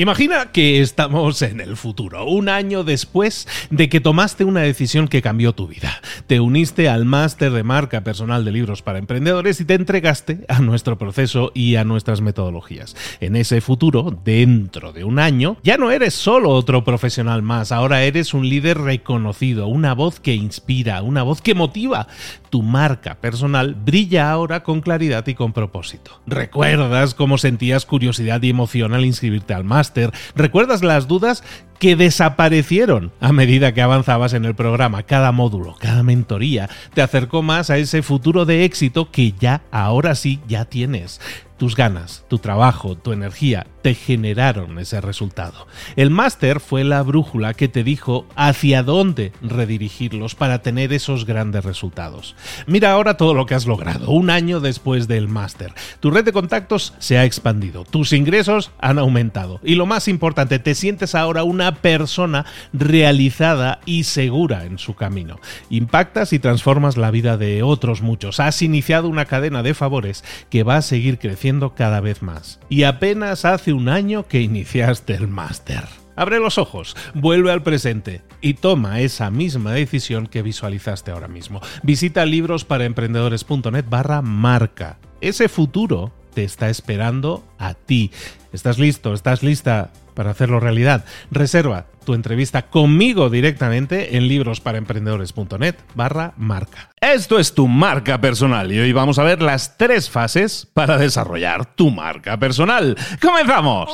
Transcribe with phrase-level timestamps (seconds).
[0.00, 5.20] Imagina que estamos en el futuro, un año después de que tomaste una decisión que
[5.20, 6.00] cambió tu vida.
[6.26, 10.60] Te uniste al máster de marca personal de libros para emprendedores y te entregaste a
[10.60, 12.96] nuestro proceso y a nuestras metodologías.
[13.20, 18.02] En ese futuro, dentro de un año, ya no eres solo otro profesional más, ahora
[18.02, 22.06] eres un líder reconocido, una voz que inspira, una voz que motiva.
[22.48, 26.22] Tu marca personal brilla ahora con claridad y con propósito.
[26.26, 29.89] ¿Recuerdas cómo sentías curiosidad y emoción al inscribirte al máster?
[30.34, 31.42] ¿Recuerdas las dudas
[31.78, 35.02] que desaparecieron a medida que avanzabas en el programa?
[35.02, 40.14] Cada módulo, cada mentoría te acercó más a ese futuro de éxito que ya, ahora
[40.14, 41.20] sí, ya tienes.
[41.60, 45.66] Tus ganas, tu trabajo, tu energía te generaron ese resultado.
[45.94, 51.62] El máster fue la brújula que te dijo hacia dónde redirigirlos para tener esos grandes
[51.62, 52.34] resultados.
[52.66, 55.74] Mira ahora todo lo que has logrado, un año después del máster.
[56.00, 60.60] Tu red de contactos se ha expandido, tus ingresos han aumentado y lo más importante,
[60.60, 65.38] te sientes ahora una persona realizada y segura en su camino.
[65.68, 68.40] Impactas y transformas la vida de otros muchos.
[68.40, 72.60] Has iniciado una cadena de favores que va a seguir creciendo cada vez más.
[72.68, 75.84] Y apenas hace un año que iniciaste el máster.
[76.16, 81.60] Abre los ojos, vuelve al presente y toma esa misma decisión que visualizaste ahora mismo.
[81.82, 84.98] Visita librosparaemprendedores.net barra marca.
[85.20, 88.10] Ese futuro te está esperando a ti.
[88.52, 89.14] ¿Estás listo?
[89.14, 91.04] ¿Estás lista para hacerlo realidad?
[91.30, 96.90] Reserva tu entrevista conmigo directamente en librosparaemprendedores.net barra marca.
[97.00, 101.74] Esto es tu marca personal y hoy vamos a ver las tres fases para desarrollar
[101.74, 102.96] tu marca personal.
[103.20, 103.88] ¡Comenzamos!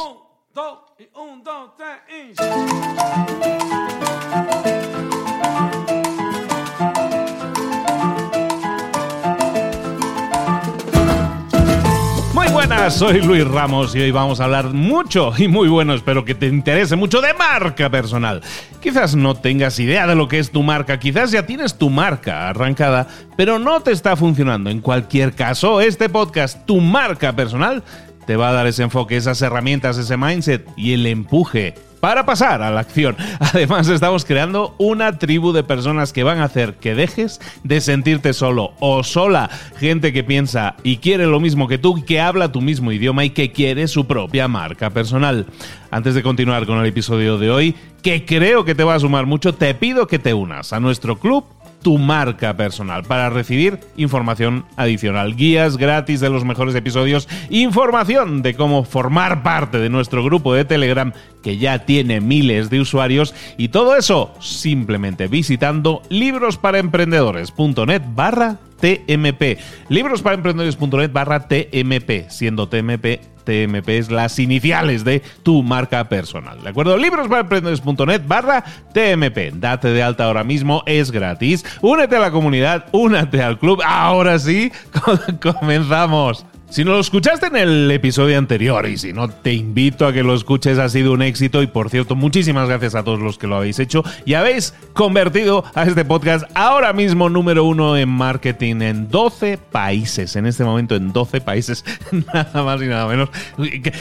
[12.91, 16.47] Soy Luis Ramos y hoy vamos a hablar mucho y muy bueno, espero que te
[16.47, 18.43] interese mucho de marca personal.
[18.81, 22.49] Quizás no tengas idea de lo que es tu marca, quizás ya tienes tu marca
[22.49, 24.71] arrancada, pero no te está funcionando.
[24.71, 27.83] En cualquier caso, este podcast, tu marca personal,
[28.27, 32.63] te va a dar ese enfoque, esas herramientas, ese mindset y el empuje para pasar
[32.63, 33.17] a la acción.
[33.41, 38.33] Además, estamos creando una tribu de personas que van a hacer que dejes de sentirte
[38.33, 39.51] solo o sola.
[39.79, 43.31] Gente que piensa y quiere lo mismo que tú, que habla tu mismo idioma y
[43.31, 45.47] que quiere su propia marca personal.
[45.91, 49.27] Antes de continuar con el episodio de hoy, que creo que te va a sumar
[49.27, 51.45] mucho, te pido que te unas a nuestro club
[51.83, 53.05] tu marca personal.
[53.05, 59.79] Para recibir información adicional, guías gratis de los mejores episodios, información de cómo formar parte
[59.79, 65.29] de nuestro grupo de Telegram que ya tiene miles de usuarios y todo eso simplemente
[65.29, 69.59] visitando librosparaemprendedores.net barra TMP.
[69.89, 76.61] Librosparaemprendedores.net barra TMP, siendo TMP TMP es las iniciales de tu marca personal.
[76.63, 76.99] ¿De acuerdo?
[76.99, 79.53] Librosparaemprendedores.net barra TMP.
[79.55, 81.65] Date de alta ahora mismo, es gratis.
[81.81, 83.81] Únete a la comunidad, únete al club.
[83.85, 84.73] Ahora sí,
[85.41, 86.45] comenzamos.
[86.69, 90.25] Si no lo escuchaste en el episodio anterior y si no te invito a que
[90.25, 93.47] lo escuches, ha sido un éxito y por cierto, muchísimas gracias a todos los que
[93.47, 98.83] lo habéis hecho y habéis convertido a este podcast ahora mismo número uno en marketing
[98.83, 101.85] en 12 países, en este momento en 12 países,
[102.35, 103.31] nada más y nada menos,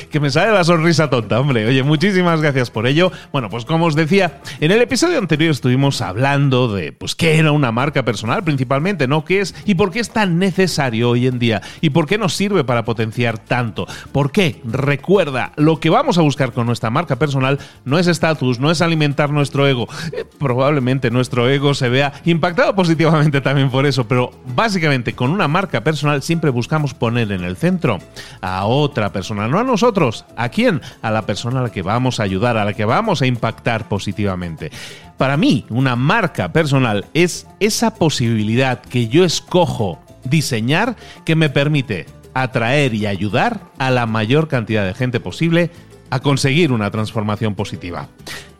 [0.09, 1.67] que, me sale la sonrisa tonta, hombre.
[1.67, 3.11] Oye, muchísimas gracias por ello.
[3.31, 7.51] Bueno, pues como os decía, en el episodio anterior estuvimos hablando de, pues, qué era
[7.51, 9.23] una marca personal principalmente, ¿no?
[9.23, 12.33] ¿Qué es y por qué es tan necesario hoy en día y por qué nos
[12.33, 13.87] sirve para potenciar tanto.
[14.11, 14.61] ¿Por qué?
[14.63, 18.81] Recuerda, lo que vamos a buscar con nuestra marca personal no es estatus, no es
[18.81, 19.87] alimentar nuestro ego.
[20.11, 25.47] Eh, probablemente nuestro ego se vea impactado positivamente también por eso, pero básicamente con una
[25.47, 27.99] marca personal siempre buscamos poner en el centro
[28.41, 30.25] a otra persona, no a nosotros.
[30.35, 30.81] ¿A quién?
[31.01, 33.87] A la persona a la que vamos a ayudar, a la que vamos a impactar
[33.87, 34.71] positivamente.
[35.17, 42.05] Para mí, una marca personal es esa posibilidad que yo escojo diseñar que me permite
[42.35, 45.71] atraer y ayudar a la mayor cantidad de gente posible
[46.11, 48.09] a conseguir una transformación positiva.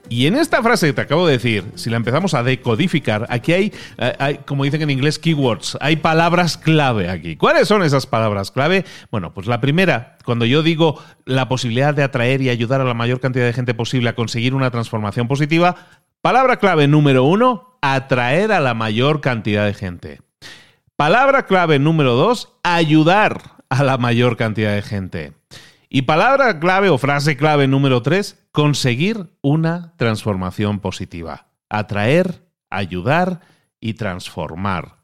[0.07, 3.53] Y en esta frase que te acabo de decir, si la empezamos a decodificar, aquí
[3.53, 7.35] hay, eh, hay, como dicen en inglés, keywords, hay palabras clave aquí.
[7.35, 8.85] ¿Cuáles son esas palabras clave?
[9.09, 12.93] Bueno, pues la primera, cuando yo digo la posibilidad de atraer y ayudar a la
[12.93, 15.75] mayor cantidad de gente posible a conseguir una transformación positiva,
[16.21, 20.21] palabra clave número uno, atraer a la mayor cantidad de gente.
[20.95, 25.33] Palabra clave número dos, ayudar a la mayor cantidad de gente.
[25.89, 31.47] Y palabra clave o frase clave número tres, conseguir una transformación positiva.
[31.69, 33.41] Atraer, ayudar
[33.79, 34.97] y transformar.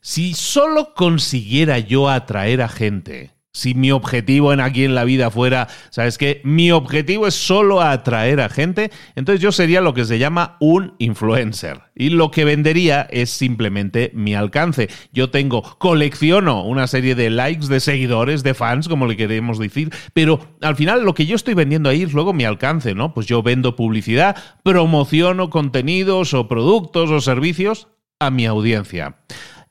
[0.00, 5.30] Si solo consiguiera yo atraer a gente si mi objetivo en aquí en la vida
[5.30, 6.40] fuera, ¿sabes qué?
[6.44, 10.94] Mi objetivo es solo atraer a gente, entonces yo sería lo que se llama un
[10.98, 11.80] influencer.
[11.94, 14.88] Y lo que vendería es simplemente mi alcance.
[15.12, 19.90] Yo tengo, colecciono una serie de likes, de seguidores, de fans, como le queremos decir,
[20.12, 23.14] pero al final lo que yo estoy vendiendo ahí es luego mi alcance, ¿no?
[23.14, 27.88] Pues yo vendo publicidad, promociono contenidos o productos o servicios
[28.20, 29.16] a mi audiencia.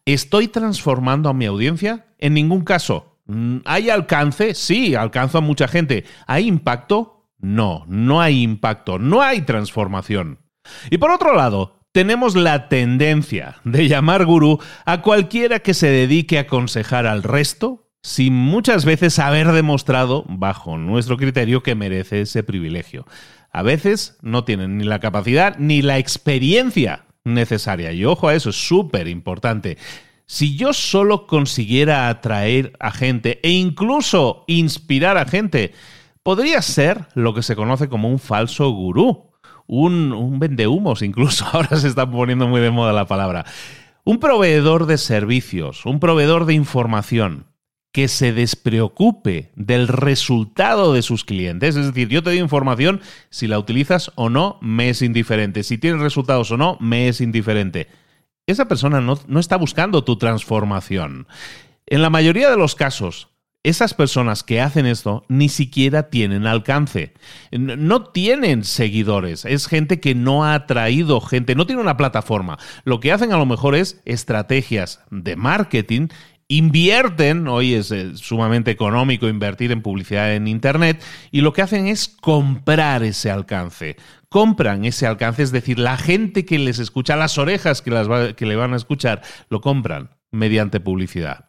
[0.06, 2.07] ¿Estoy transformando a mi audiencia?
[2.18, 3.17] En ningún caso.
[3.27, 4.56] Mm, ¿Hay alcance?
[4.56, 6.06] Sí, alcanzo a mucha gente.
[6.25, 7.31] ¿Hay impacto?
[7.39, 10.39] No, no hay impacto, no hay transformación.
[10.89, 16.38] Y por otro lado, tenemos la tendencia de llamar gurú a cualquiera que se dedique
[16.38, 22.44] a aconsejar al resto sin muchas veces haber demostrado, bajo nuestro criterio, que merece ese
[22.44, 23.06] privilegio.
[23.51, 27.91] A veces no tienen ni la capacidad ni la experiencia necesaria.
[27.91, 29.77] Y ojo a eso, es súper importante.
[30.29, 35.74] Si yo solo consiguiera atraer a gente e incluso inspirar a gente,
[36.21, 39.31] podría ser lo que se conoce como un falso gurú,
[39.68, 43.45] un, un vendehumos incluso, ahora se está poniendo muy de moda la palabra.
[44.03, 47.45] Un proveedor de servicios, un proveedor de información
[47.94, 51.77] que se despreocupe del resultado de sus clientes.
[51.77, 53.00] Es decir, yo te doy información,
[53.30, 55.63] si la utilizas o no, me es indiferente.
[55.63, 57.88] Si tienes resultados o no, me es indiferente
[58.47, 61.27] esa persona no, está buscando tu transformación.
[61.85, 63.27] En la mayoría de los casos,
[63.63, 67.13] esas personas que hacen esto ni siquiera tienen alcance.
[67.51, 69.44] No tienen seguidores.
[69.44, 72.57] Es gente que no ha atraído gente, no tiene una plataforma.
[72.85, 76.07] Lo que hacen a lo mejor es estrategias de marketing.
[76.47, 81.88] Invierten, hoy es eh, sumamente económico invertir en publicidad en Internet, y lo que hacen
[81.88, 83.97] es comprar ese alcance
[84.29, 88.45] compran ese alcance, es decir, la gente que les escucha, las orejas que, las que
[88.45, 91.45] le van a escuchar, lo compran mediante publicidad.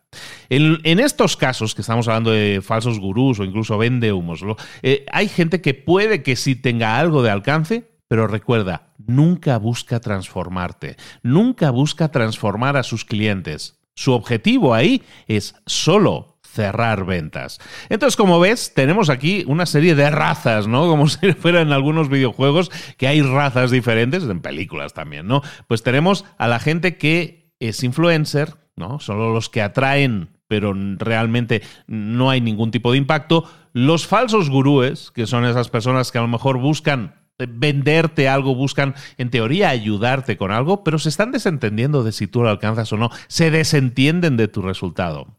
[0.48, 4.42] En, estos casos, que estamos hablando de falsos gurús o incluso vende humos,
[4.82, 10.00] eh, hay gente que puede que sí tenga algo de alcance, pero recuerda, nunca busca
[10.00, 13.78] transformarte, nunca busca transformar a sus clientes.
[13.94, 17.60] Su objetivo ahí es solo cerrar ventas.
[17.88, 20.88] Entonces, como ves, tenemos aquí una serie de razas, ¿no?
[20.88, 25.40] Como si fuera en algunos videojuegos que hay razas diferentes, en películas también, ¿no?
[25.68, 28.98] Pues tenemos a la gente que es influencer, ¿no?
[28.98, 33.44] Solo los que atraen pero realmente no hay ningún tipo de impacto.
[33.74, 38.94] Los falsos gurúes, que son esas personas que a lo mejor buscan venderte algo, buscan
[39.18, 42.96] en teoría ayudarte con algo, pero se están desentendiendo de si tú lo alcanzas o
[42.96, 45.38] no, se desentienden de tu resultado.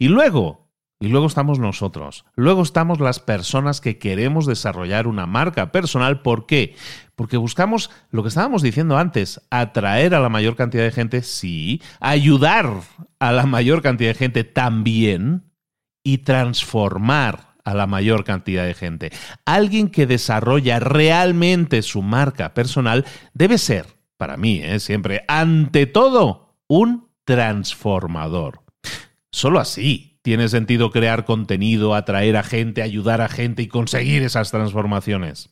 [0.00, 2.24] Y luego, y luego estamos nosotros.
[2.34, 6.22] Luego estamos las personas que queremos desarrollar una marca personal.
[6.22, 6.74] ¿Por qué?
[7.16, 11.82] Porque buscamos lo que estábamos diciendo antes, atraer a la mayor cantidad de gente, sí,
[12.00, 12.80] ayudar
[13.18, 15.52] a la mayor cantidad de gente también
[16.02, 19.12] y transformar a la mayor cantidad de gente.
[19.44, 23.04] Alguien que desarrolla realmente su marca personal
[23.34, 23.84] debe ser,
[24.16, 24.80] para mí, ¿eh?
[24.80, 28.62] siempre, ante todo, un transformador.
[29.32, 34.50] Solo así tiene sentido crear contenido, atraer a gente, ayudar a gente y conseguir esas
[34.50, 35.50] transformaciones.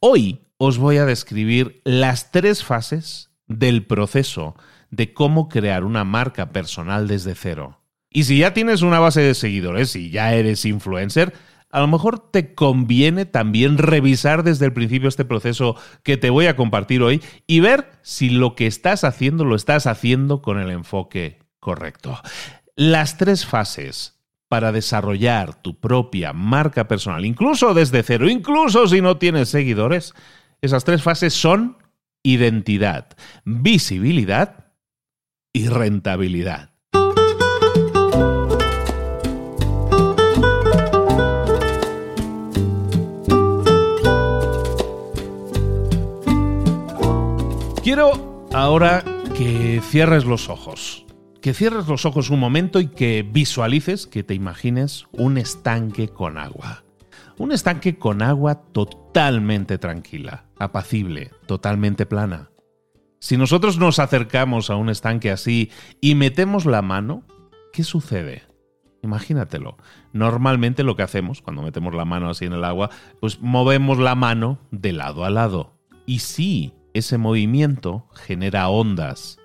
[0.00, 4.54] Hoy os voy a describir las tres fases del proceso
[4.90, 7.80] de cómo crear una marca personal desde cero.
[8.10, 11.32] Y si ya tienes una base de seguidores y ya eres influencer,
[11.70, 16.46] a lo mejor te conviene también revisar desde el principio este proceso que te voy
[16.46, 20.70] a compartir hoy y ver si lo que estás haciendo lo estás haciendo con el
[20.70, 22.18] enfoque correcto.
[22.82, 24.18] Las tres fases
[24.48, 30.14] para desarrollar tu propia marca personal, incluso desde cero, incluso si no tienes seguidores,
[30.62, 31.76] esas tres fases son
[32.22, 33.08] identidad,
[33.44, 34.72] visibilidad
[35.52, 36.70] y rentabilidad.
[47.84, 49.04] Quiero ahora
[49.36, 51.04] que cierres los ojos
[51.40, 56.38] que cierres los ojos un momento y que visualices, que te imagines un estanque con
[56.38, 56.84] agua.
[57.38, 62.50] Un estanque con agua totalmente tranquila, apacible, totalmente plana.
[63.18, 65.70] Si nosotros nos acercamos a un estanque así
[66.00, 67.24] y metemos la mano,
[67.72, 68.42] ¿qué sucede?
[69.02, 69.78] Imagínatelo.
[70.12, 74.14] Normalmente lo que hacemos cuando metemos la mano así en el agua, pues movemos la
[74.14, 75.72] mano de lado a lado.
[76.04, 79.39] Y sí, ese movimiento genera ondas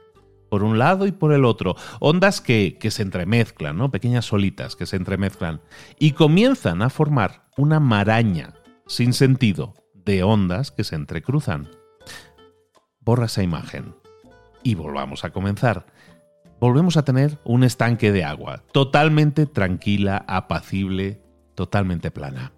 [0.49, 1.75] por un lado y por el otro.
[1.99, 3.91] Ondas que, se entremezclan, ¿no?
[3.91, 5.61] Pequeñas olitas que se entremezclan.
[5.99, 8.53] Y comienzan a formar una maraña
[8.87, 11.69] sin sentido de ondas que se entrecruzan.
[12.99, 13.95] Borra esa imagen.
[14.63, 15.85] Y volvamos a comenzar.
[16.59, 21.21] volvemos a tener un estanque de agua, totalmente tranquila, apacible,
[21.53, 22.53] totalmente plana.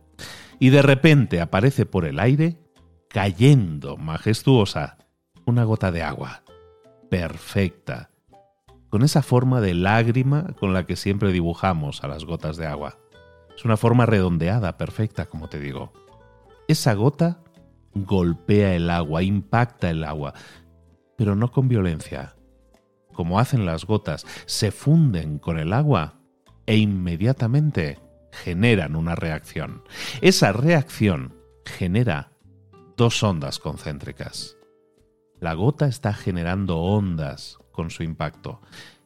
[0.60, 2.58] Y de repente aparece por el aire,
[3.10, 4.98] cayendo majestuosa,
[5.46, 6.44] una gota de agua,
[7.10, 8.12] perfecta,
[8.90, 12.98] con esa forma de lágrima con la que siempre dibujamos a las gotas de agua.
[13.56, 15.92] Es una forma redondeada, perfecta, como te digo.
[16.68, 17.40] Esa gota
[17.94, 20.34] golpea el agua, impacta el agua,
[21.16, 22.36] pero no con violencia.
[23.14, 26.20] Como hacen las gotas, se funden con el agua
[26.68, 28.00] e inmediatamente
[28.32, 29.84] generan una reacción.
[30.22, 31.34] Esa reacción
[31.66, 32.32] genera
[32.96, 34.57] dos ondas concéntricas.
[35.40, 38.62] La gota está generando ondas con su impacto.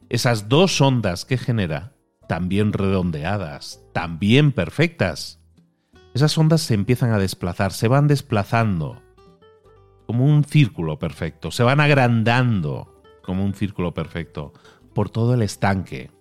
[0.09, 1.93] Esas dos ondas que genera,
[2.27, 5.41] también redondeadas, también perfectas,
[6.13, 9.01] esas ondas se empiezan a desplazar, se van desplazando
[10.07, 14.51] como un círculo perfecto, se van agrandando como un círculo perfecto
[14.93, 16.11] por todo el estanque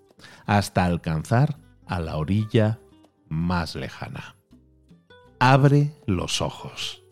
[0.46, 2.78] hasta alcanzar a la orilla
[3.28, 4.36] más lejana.
[5.40, 7.02] Abre los ojos.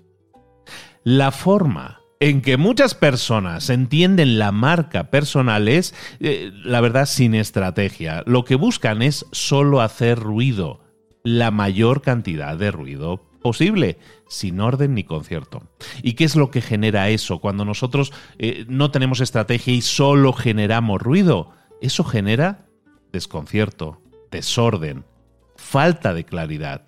[1.03, 7.35] La forma en que muchas personas entienden la marca personal es, eh, la verdad, sin
[7.35, 8.23] estrategia.
[8.27, 10.81] Lo que buscan es solo hacer ruido,
[11.23, 13.99] la mayor cantidad de ruido posible,
[14.29, 15.63] sin orden ni concierto.
[16.03, 20.33] ¿Y qué es lo que genera eso cuando nosotros eh, no tenemos estrategia y solo
[20.33, 21.53] generamos ruido?
[21.81, 22.67] Eso genera
[23.13, 25.05] desconcierto, desorden,
[25.57, 26.83] falta de claridad.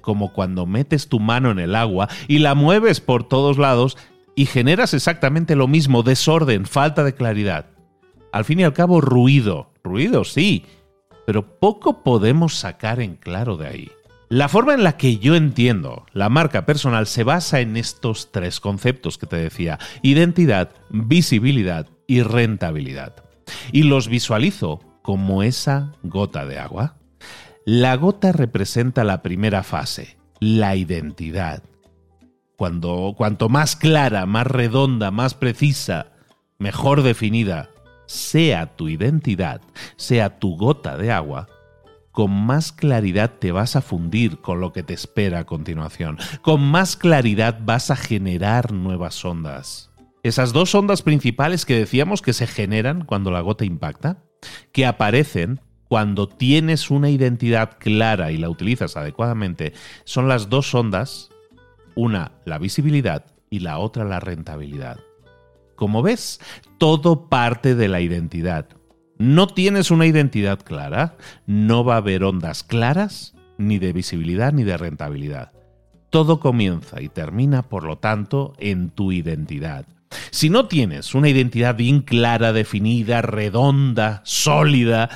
[0.00, 3.98] Como cuando metes tu mano en el agua y la mueves por todos lados
[4.40, 7.66] y generas exactamente lo mismo, desorden, falta de claridad.
[8.32, 9.70] Al fin y al cabo, ruido.
[9.84, 10.64] Ruido, sí,
[11.26, 13.90] pero poco podemos sacar en claro de ahí.
[14.30, 18.60] La forma en la que yo entiendo la marca personal se basa en estos tres
[18.60, 23.16] conceptos que te decía, identidad, visibilidad y rentabilidad.
[23.72, 26.96] Y los visualizo como esa gota de agua.
[27.66, 31.62] La gota representa la primera fase, la identidad.
[32.60, 36.12] Cuando, cuanto más clara, más redonda, más precisa,
[36.58, 37.70] mejor definida
[38.04, 39.62] sea tu identidad,
[39.96, 41.48] sea tu gota de agua,
[42.12, 46.18] con más claridad te vas a fundir con lo que te espera a continuación.
[46.42, 49.90] Con más claridad vas a generar nuevas ondas.
[50.22, 54.18] Esas dos ondas principales que decíamos que se generan cuando la gota impacta,
[54.72, 59.72] que aparecen cuando tienes una identidad clara y la utilizas adecuadamente,
[60.04, 61.29] son las dos ondas
[62.00, 65.00] una, la visibilidad y la otra, la rentabilidad.
[65.76, 66.40] Como ves,
[66.78, 68.68] todo parte de la identidad.
[69.18, 71.16] No tienes una identidad clara,
[71.46, 75.52] no va a haber ondas claras, ni de visibilidad ni de rentabilidad.
[76.08, 79.84] Todo comienza y termina, por lo tanto, en tu identidad.
[80.30, 85.10] Si no tienes una identidad bien clara, definida, redonda, sólida,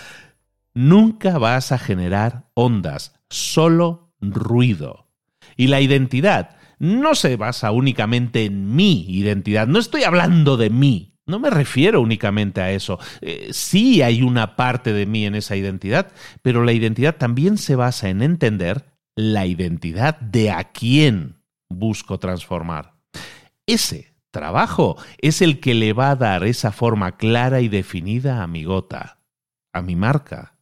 [0.74, 5.08] nunca vas a generar ondas, solo ruido.
[5.56, 9.66] Y la identidad no se basa únicamente en mi identidad.
[9.66, 11.14] No estoy hablando de mí.
[11.26, 12.98] No me refiero únicamente a eso.
[13.22, 16.12] Eh, sí hay una parte de mí en esa identidad,
[16.42, 18.84] pero la identidad también se basa en entender
[19.16, 21.36] la identidad de a quién
[21.70, 22.94] busco transformar.
[23.66, 28.46] Ese trabajo es el que le va a dar esa forma clara y definida a
[28.46, 29.18] mi gota,
[29.72, 30.53] a mi marca,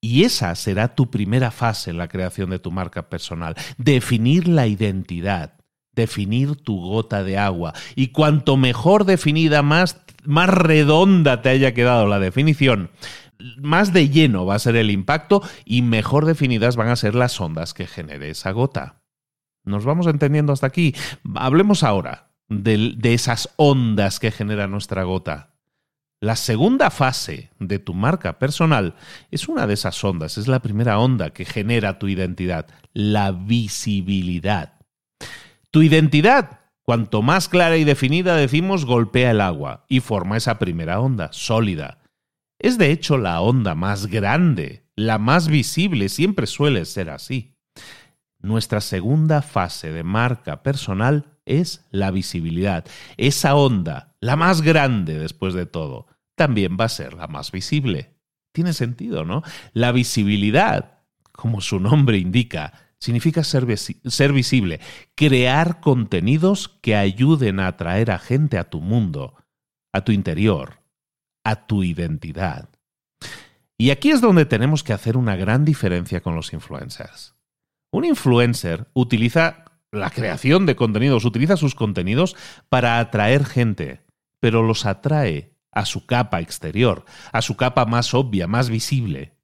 [0.00, 4.66] y esa será tu primera fase en la creación de tu marca personal, definir la
[4.66, 5.54] identidad,
[5.92, 7.74] definir tu gota de agua.
[7.96, 12.90] Y cuanto mejor definida, más, más redonda te haya quedado la definición,
[13.58, 17.40] más de lleno va a ser el impacto y mejor definidas van a ser las
[17.40, 19.02] ondas que genere esa gota.
[19.64, 20.94] ¿Nos vamos entendiendo hasta aquí?
[21.34, 25.49] Hablemos ahora de, de esas ondas que genera nuestra gota.
[26.22, 28.94] La segunda fase de tu marca personal
[29.30, 34.74] es una de esas ondas, es la primera onda que genera tu identidad, la visibilidad.
[35.70, 41.00] Tu identidad, cuanto más clara y definida decimos, golpea el agua y forma esa primera
[41.00, 42.02] onda, sólida.
[42.58, 47.56] Es de hecho la onda más grande, la más visible, siempre suele ser así.
[48.42, 52.84] Nuestra segunda fase de marca personal es la visibilidad.
[53.16, 58.14] Esa onda, la más grande después de todo, también va a ser la más visible.
[58.52, 59.42] Tiene sentido, ¿no?
[59.72, 64.80] La visibilidad, como su nombre indica, significa ser, visible,
[65.14, 69.36] crear contenidos que ayuden a atraer a gente a tu mundo,
[69.92, 70.82] a tu interior,
[71.44, 72.68] a tu identidad.
[73.78, 77.34] Y aquí es donde tenemos que hacer una gran diferencia con los influencers.
[77.90, 82.36] Un influencer utiliza la creación de contenidos, utiliza sus contenidos
[82.68, 84.02] para atraer gente,
[84.40, 89.36] pero los atrae a su capa exterior, a su capa más obvia, más visible.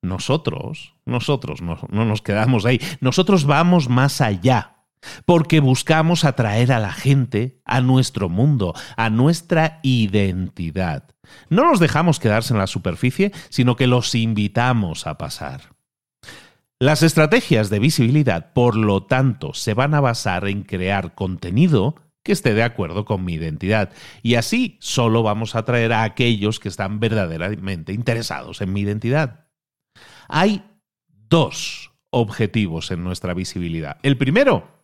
[0.00, 4.76] Nosotros, nosotros no, no nos quedamos ahí, nosotros vamos más allá
[5.24, 11.04] porque buscamos atraer a la gente a nuestro mundo, a nuestra identidad.
[11.48, 15.74] No los dejamos quedarse en la superficie, sino que los invitamos a pasar.
[16.80, 21.96] Las estrategias de visibilidad, por lo tanto, se van a basar en crear contenido
[22.28, 23.90] que esté de acuerdo con mi identidad.
[24.22, 29.46] Y así solo vamos a atraer a aquellos que están verdaderamente interesados en mi identidad.
[30.28, 30.62] Hay
[31.08, 33.96] dos objetivos en nuestra visibilidad.
[34.02, 34.78] El primero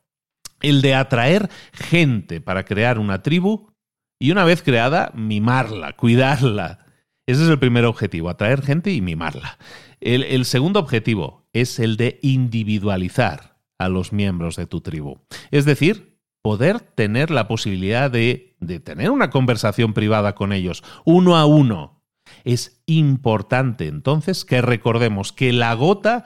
[0.62, 3.68] el de atraer gente para crear una tribu
[4.18, 6.86] y una vez creada, mimarla, cuidarla.
[7.26, 9.58] Ese es el primer objetivo, atraer gente y mimarla.
[10.00, 15.18] El, segundo objetivo es el de individualizar a los miembros de tu tribu.
[15.50, 16.13] Es decir,
[16.44, 22.02] poder tener la posibilidad de, de tener una conversación privada con ellos, uno a uno.
[22.44, 26.24] Es importante entonces que recordemos que la gota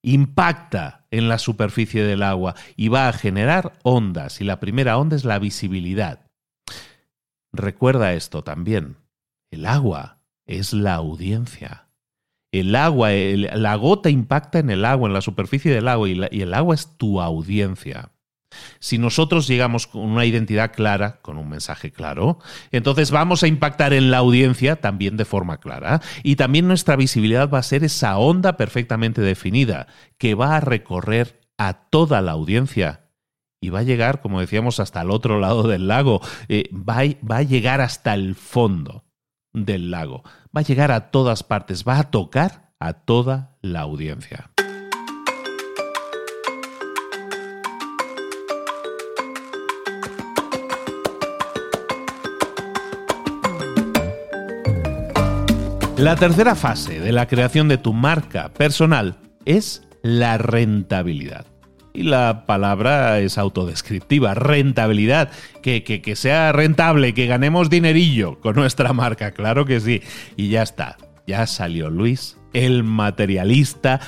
[0.00, 4.40] impacta en la superficie del agua y va a generar ondas.
[4.40, 6.30] Y la primera onda es la visibilidad.
[7.52, 8.98] Recuerda esto también.
[9.50, 11.88] El agua es la audiencia.
[12.52, 16.42] El agua, la gota impacta en el agua, en la superficie del agua, y, y
[16.42, 18.12] el agua es tu audiencia.
[18.78, 22.38] Si nosotros llegamos con una identidad clara, con un mensaje claro,
[22.70, 26.00] entonces vamos a impactar en la audiencia también de forma clara.
[26.22, 29.86] Y también nuestra visibilidad va a ser esa onda perfectamente definida
[30.16, 33.08] que va a recorrer a toda la audiencia
[33.60, 37.38] y va a llegar, como decíamos, hasta el otro lado del lago, eh, va, va
[37.38, 39.04] a llegar hasta el fondo
[39.52, 40.22] del lago,
[40.56, 44.50] va a llegar a todas partes, va a tocar a toda la audiencia.
[55.98, 61.44] La tercera fase de la creación de tu marca personal es la rentabilidad.
[61.92, 68.92] Y la palabra es autodescriptiva, rentabilidad, que, que, sea rentable, que ganemos dinerillo con nuestra
[68.92, 70.00] marca, claro que sí.
[70.36, 73.98] Y ya está, ya salió Luis, el materialista.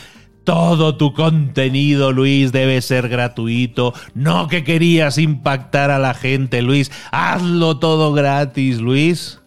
[0.44, 3.94] Todo tu contenido, Luis, debe ser gratuito.
[4.14, 6.92] No que querías impactar a la gente, Luis.
[7.11, 9.39] Hazlo todo gratis, Luis.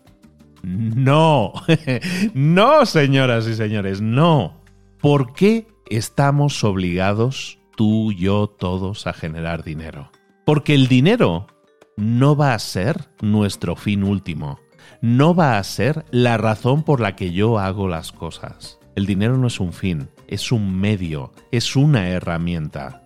[0.64, 1.54] No,
[2.34, 4.62] no, señoras y señores, no.
[5.00, 10.10] ¿Por qué estamos obligados, tú, yo, todos, a generar dinero?
[10.46, 11.48] Porque el dinero
[11.98, 14.60] no va a ser nuestro fin último,
[15.02, 18.80] no va a ser la razón por la que yo hago las cosas.
[18.96, 23.04] El dinero no es un fin, es un medio, es una herramienta.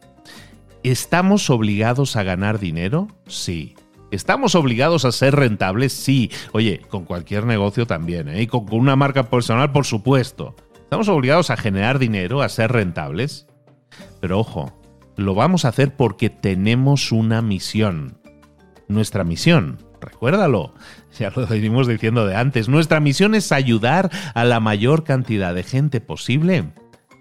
[0.83, 3.07] ¿Estamos obligados a ganar dinero?
[3.25, 3.75] Sí.
[4.09, 5.91] ¿Estamos obligados a ser rentables?
[5.91, 6.31] Sí.
[6.53, 8.43] Oye, con cualquier negocio también, ¿eh?
[8.43, 10.55] Y con, una marca personal, por supuesto.
[10.75, 13.47] ¿Estamos obligados a generar dinero, a ser rentables?
[14.21, 14.73] Pero ojo,
[15.17, 18.17] lo vamos a hacer porque tenemos una misión.
[18.87, 20.73] Nuestra misión, recuérdalo,
[21.19, 25.63] ya lo venimos diciendo de antes, nuestra misión es ayudar a la mayor cantidad de
[25.63, 26.71] gente posible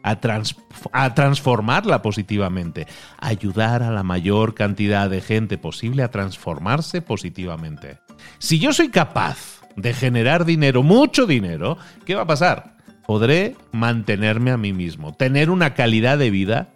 [0.07, 2.87] a, transformarla positivamente,
[3.19, 7.99] ayudar a la mayor cantidad de gente posible a transformarse positivamente.
[8.39, 12.77] Si yo soy capaz de generar dinero, mucho dinero, ¿qué va a pasar?
[13.07, 16.71] Podré mantenerme a mí mismo, tener una calidad de vida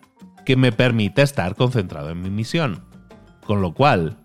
[0.45, 2.83] que me permita estar concentrado en mi misión.
[3.47, 4.17] Con lo cual,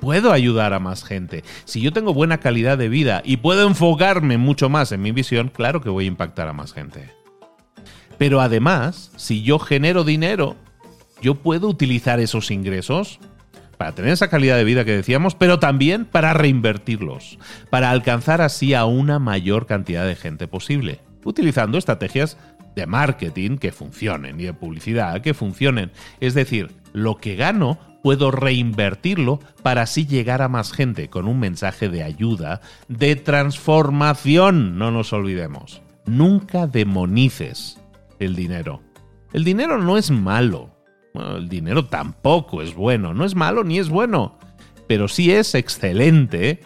[0.00, 1.44] puedo ayudar a más gente.
[1.64, 5.48] Si yo tengo buena calidad de vida y puedo enfocarme mucho más en mi visión,
[5.48, 7.19] claro que voy a impactar a más gente.
[8.20, 10.54] Pero además, si yo genero dinero,
[11.22, 13.18] yo puedo utilizar esos ingresos
[13.78, 17.38] para tener esa calidad de vida que decíamos, pero también para reinvertirlos,
[17.70, 22.36] para alcanzar así a una mayor cantidad de gente posible, utilizando estrategias
[22.76, 25.90] de marketing que funcionen y de publicidad que funcionen.
[26.20, 31.40] Es decir, lo que gano puedo reinvertirlo para así llegar a más gente con un
[31.40, 35.80] mensaje de ayuda, de transformación, no nos olvidemos.
[36.04, 37.79] Nunca demonices
[38.20, 38.82] el dinero.
[39.32, 40.76] El dinero no es malo.
[41.14, 43.12] el dinero tampoco es bueno.
[43.14, 44.38] No es malo ni es bueno.
[44.86, 46.60] Pero sí es excelente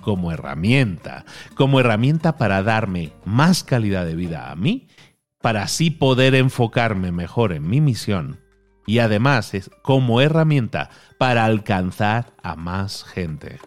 [0.00, 1.24] como herramienta.
[1.54, 4.88] Como herramienta para darme más calidad de vida a mí,
[5.40, 8.40] para así poder enfocarme mejor en mi misión.
[8.86, 13.58] Y además es como herramienta para alcanzar a más gente.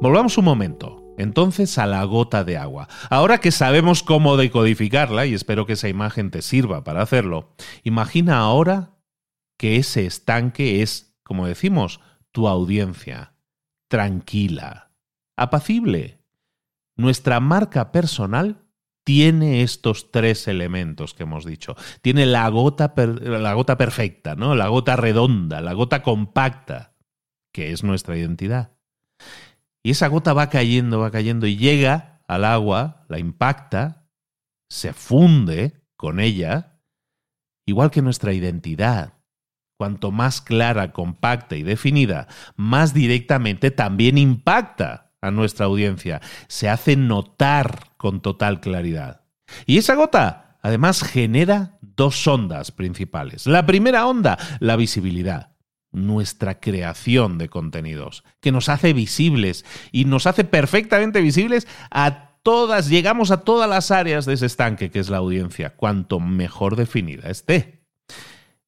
[0.00, 0.96] Volvamos un momento.
[1.18, 2.88] entonces a la gota de agua.
[3.10, 8.38] Ahora que sabemos cómo decodificarla, y espero que esa imagen te sirva para hacerlo, imagina
[8.38, 8.96] ahora
[9.58, 12.00] que ese estanque es, como decimos,
[12.32, 13.34] tu audiencia,
[13.88, 14.92] tranquila,
[15.36, 16.24] apacible.
[16.96, 18.64] Nuestra marca personal
[19.04, 21.76] tiene estos tres elementos que hemos dicho.
[22.00, 24.54] Tiene la gota, la gota perfecta, ¿no?
[24.54, 26.94] la gota redonda, la gota compacta,
[27.52, 28.72] que es nuestra identidad.
[29.82, 34.06] Y esa gota va cayendo, va cayendo y llega al agua, la impacta,
[34.68, 36.80] se funde con ella,
[37.66, 39.14] igual que nuestra identidad.
[39.78, 46.96] Cuanto más clara, compacta y definida, más directamente también impacta a nuestra audiencia, se hace
[46.96, 49.22] notar con total claridad.
[49.64, 53.46] Y esa gota, además, genera dos ondas principales.
[53.46, 55.50] La primera onda, la visibilidad
[55.92, 62.88] nuestra creación de contenidos, que nos hace visibles y nos hace perfectamente visibles a todas,
[62.88, 67.30] llegamos a todas las áreas de ese estanque que es la audiencia, cuanto mejor definida
[67.30, 67.84] esté.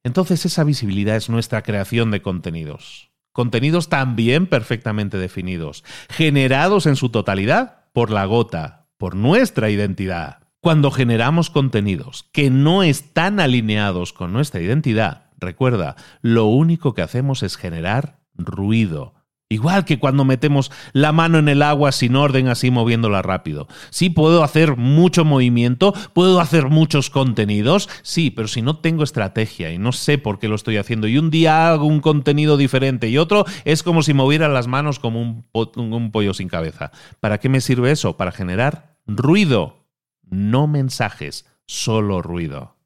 [0.04, 3.10] Entonces esa visibilidad es nuestra creación de contenidos.
[3.32, 10.38] Contenidos también perfectamente definidos, generados en su totalidad por la gota, por nuestra identidad.
[10.60, 17.42] Cuando generamos contenidos que no están alineados con nuestra identidad, Recuerda, lo único que hacemos
[17.42, 19.14] es generar ruido.
[19.48, 23.66] Igual que cuando metemos la mano en el agua sin orden así moviéndola rápido.
[23.90, 29.70] Sí, puedo hacer mucho movimiento, puedo hacer muchos contenidos, sí, pero si no tengo estrategia
[29.72, 33.10] y no sé por qué lo estoy haciendo y un día hago un contenido diferente
[33.10, 36.92] y otro, es como si moviera las manos como un, un pollo sin cabeza.
[37.20, 38.16] ¿Para qué me sirve eso?
[38.16, 39.88] Para generar ruido,
[40.22, 42.76] no mensajes, solo ruido.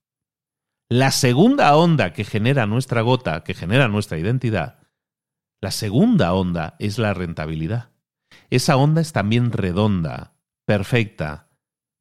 [0.88, 4.78] La segunda onda que genera nuestra gota, que genera nuestra identidad,
[5.60, 7.90] la segunda onda es la rentabilidad.
[8.50, 11.48] Esa onda es también redonda, perfecta.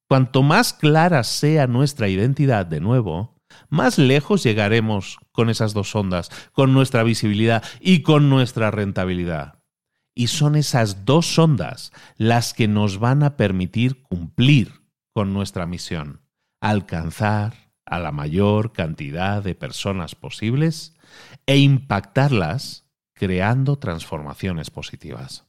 [0.08, 6.30] Cuanto más clara sea nuestra identidad de nuevo, más lejos llegaremos con esas dos ondas,
[6.52, 9.64] con nuestra visibilidad y con nuestra rentabilidad.
[10.14, 16.22] Y son esas dos ondas las que nos van a permitir cumplir con nuestra misión,
[16.62, 20.96] alcanzar a la mayor cantidad de personas posibles
[21.46, 25.46] e impactarlas creando transformaciones positivas.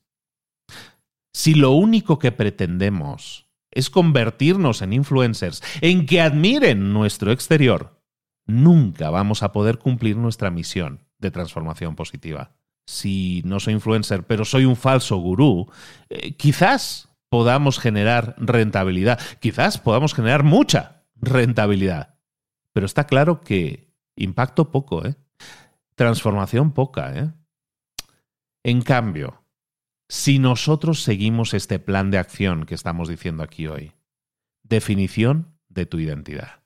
[1.35, 8.01] Si lo único que pretendemos es convertirnos en influencers, en que admiren nuestro exterior,
[8.46, 12.57] nunca vamos a poder cumplir nuestra misión de transformación positiva.
[12.87, 15.70] Si no soy influencer, pero soy un falso gurú,
[16.09, 22.16] eh, quizás podamos generar rentabilidad, quizás podamos generar mucha rentabilidad,
[22.77, 25.17] pero está claro que impacto poco, ¿eh?
[25.95, 27.33] Transformación poca, ¿eh?
[28.65, 29.43] En cambio,
[30.11, 33.95] si nosotros seguimos este plan de acción que estamos diciendo aquí hoy,
[34.62, 36.65] definición de tu identidad,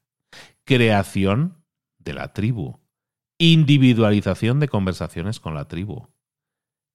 [0.65, 1.63] creación
[2.01, 2.81] de la tribu,
[3.39, 6.09] individualización de conversaciones con la tribu,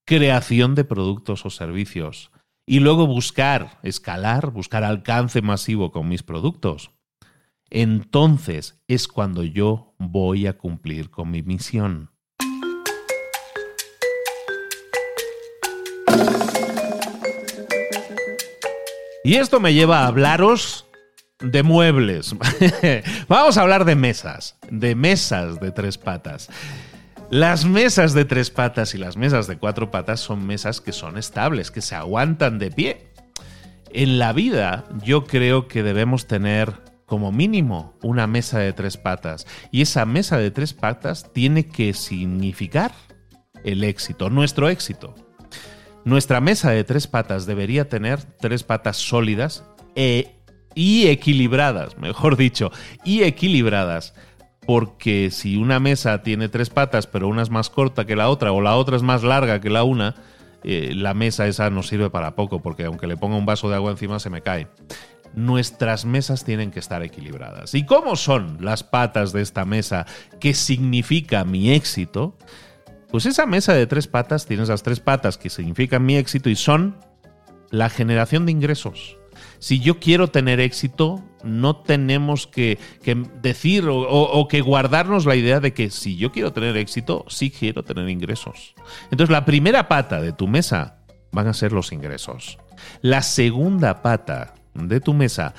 [0.04, 2.34] creación de productos o servicios,
[2.65, 6.91] y luego buscar, escalar, buscar alcance masivo con mis productos,
[7.69, 12.12] entonces es cuando yo voy a cumplir con mi misión.
[19.23, 20.86] Y esto me lleva a hablaros
[21.39, 22.36] de muebles.
[23.28, 26.49] Vamos a hablar de mesas, de mesas de tres patas.
[27.32, 31.17] Las mesas de tres patas y las mesas de cuatro patas son mesas que son
[31.17, 33.08] estables, que se aguantan de pie.
[33.91, 39.46] En la vida yo creo que debemos tener como mínimo una mesa de tres patas.
[39.72, 42.91] Y esa mesa de tres patas tiene que significar
[43.63, 45.15] el éxito, nuestro éxito.
[46.04, 49.63] Nuestra mesa de tres patas debería tener tres patas sólidas
[49.96, 50.36] e,
[50.76, 52.72] y equilibradas, mejor dicho,
[53.04, 54.13] y equilibradas.
[54.68, 58.52] Porque si una mesa tiene tres patas, pero una es más corta que la otra,
[58.52, 60.15] o la otra es más larga que la una,
[60.63, 63.76] eh, la mesa esa no sirve para poco, porque aunque le ponga un vaso de
[63.76, 64.68] agua encima se me cae
[65.36, 67.74] nuestras mesas tienen que estar equilibradas.
[67.76, 70.06] ¿Y cómo son las patas de esta mesa?
[70.39, 72.38] ¿Qué significa mi éxito?
[73.10, 76.56] Pues esa mesa de tres patas tiene esas tres patas que significan mi éxito y
[76.56, 76.98] son
[77.69, 79.17] la generación de ingresos.
[79.60, 82.78] Si yo quiero tener éxito, no tenemos que,
[83.41, 87.52] decir o, o, que guardarnos la idea de que si yo quiero tener éxito, sí
[87.52, 88.76] quiero tener ingresos.
[89.12, 91.00] Entonces la primera pata de tu mesa
[91.32, 92.58] van a ser los ingresos.
[93.02, 95.53] La segunda pata de tu mesa,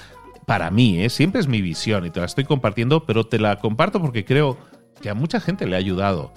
[0.46, 1.10] para mí, ¿eh?
[1.10, 4.56] siempre es mi visión y te la estoy compartiendo, pero te la comparto porque creo
[5.00, 6.32] que a mucha gente le ha ayudado.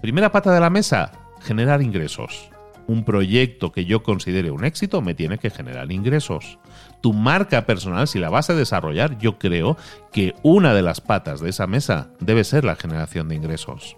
[0.00, 2.50] Primera pata de la mesa, generar ingresos.
[2.88, 6.58] un proyecto que yo considere un éxito me tiene que generar ingresos.
[7.00, 9.76] Tu marca personal, si la vas a desarrollar, yo creo
[10.10, 13.96] que una de las patas de esa mesa debe ser la generación de ingresos.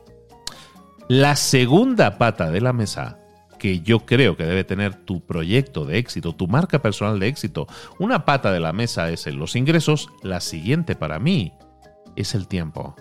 [1.09, 3.24] La segunda pata de la mesa
[3.65, 7.67] que yo creo que debe tener tu proyecto de éxito, tu marca personal de éxito,
[7.99, 11.55] una pata de la mesa es en los ingresos, la siguiente para mí
[12.15, 12.95] es el tiempo.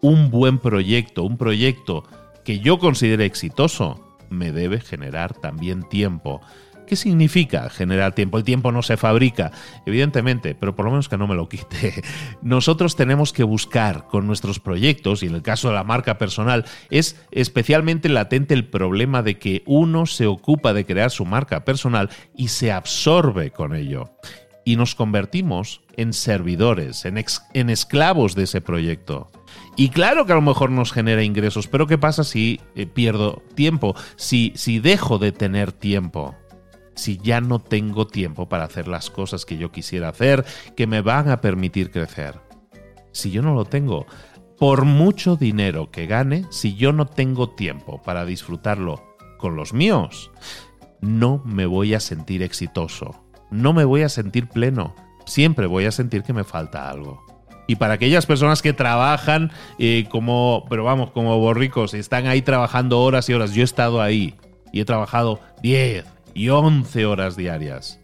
[0.00, 2.04] Un buen proyecto, un proyecto
[2.46, 6.40] que yo considere exitoso, me debe generar también tiempo.
[6.90, 8.36] ¿Qué significa generar tiempo?
[8.36, 9.52] El tiempo no se fabrica,
[9.86, 12.02] evidentemente, pero por lo menos que no me lo quite.
[12.42, 16.64] Nosotros tenemos que buscar con nuestros proyectos, y en el caso de la marca personal,
[16.90, 22.10] es especialmente latente el problema de que uno se ocupa de crear su marca personal
[22.34, 24.10] y se absorbe con ello.
[24.64, 29.30] Y nos convertimos en servidores, en, esclavos de ese proyecto.
[29.76, 33.44] Y claro que a lo mejor nos genera ingresos, pero ¿qué pasa si eh, pierdo
[33.54, 33.94] tiempo?
[34.16, 36.34] Si, si dejo de tener tiempo
[37.00, 40.44] si ya no tengo tiempo para hacer las cosas que yo quisiera hacer,
[40.76, 42.38] que me van a permitir crecer.
[43.10, 44.06] Si yo no lo tengo,
[44.58, 49.02] por mucho dinero que gane, si yo no tengo tiempo para disfrutarlo
[49.38, 50.30] con los míos,
[51.00, 55.92] no me voy a sentir exitoso, no me voy a sentir pleno, siempre voy a
[55.92, 57.24] sentir que me falta algo.
[57.66, 63.00] Y para aquellas personas que trabajan eh, como, pero vamos, como borricos, están ahí trabajando
[63.00, 63.54] horas y horas.
[63.54, 64.34] Yo he estado ahí
[64.72, 68.00] y he trabajado 10 y 11 horas diarias.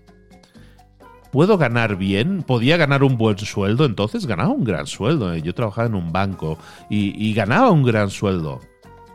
[1.36, 2.42] ¿Puedo ganar bien?
[2.42, 3.84] ¿Podía ganar un buen sueldo?
[3.84, 5.34] Entonces ganaba un gran sueldo.
[5.34, 5.42] Eh.
[5.42, 6.56] Yo trabajaba en un banco
[6.88, 8.60] y, ganaba un gran sueldo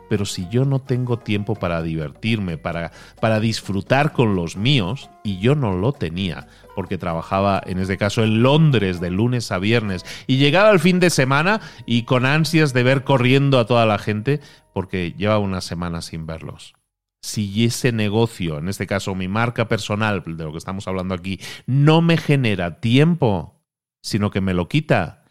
[0.08, 5.38] pero si yo no tengo tiempo para divertirme, para, para disfrutar con los míos, y
[5.38, 10.04] yo no lo tenía, porque trabajaba en este caso en Londres de lunes a viernes,
[10.26, 13.98] y llegaba el fin de semana y con ansias de ver corriendo a toda la
[13.98, 14.40] gente,
[14.74, 16.74] porque llevaba una semana sin verlos
[17.22, 21.40] si ese negocio, en este caso mi marca personal, de lo que estamos hablando aquí,
[21.66, 23.62] no me genera tiempo,
[24.02, 25.24] sino que me lo quita,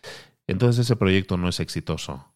[0.47, 2.33] entonces ese proyecto no es exitoso.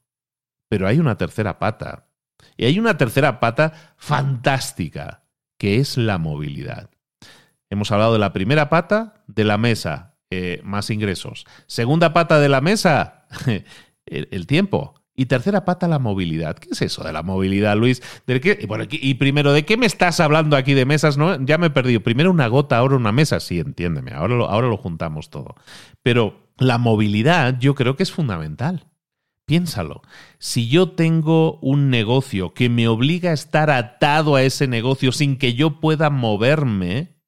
[0.69, 2.09] Pero hay una tercera pata,
[2.57, 5.23] y hay una tercera pata fantástica,
[5.57, 6.89] que es la movilidad.
[7.69, 11.45] Hemos hablado de la primera pata, de la mesa, eh, más ingresos.
[11.67, 13.27] Segunda pata de la mesa,
[14.05, 15.01] el, tiempo.
[15.15, 16.57] Y tercera pata, la movilidad.
[16.57, 18.01] ¿Qué es eso de la movilidad, Luis?
[18.27, 18.67] ¿De qué?
[18.91, 21.17] y primero, ¿de qué me estás hablando aquí de mesas?
[21.17, 22.01] No, ya me he perdido.
[22.01, 23.39] Primero una gota, ahora una mesa.
[23.39, 24.11] Sí, entiéndeme.
[24.11, 25.55] Ahora ahora lo juntamos todo.
[26.03, 28.87] Pero la movilidad yo creo que es fundamental.
[29.45, 30.01] Piénsalo,
[30.39, 35.37] si yo tengo un negocio que me obliga a estar atado a ese negocio sin
[35.37, 37.19] que yo pueda moverme,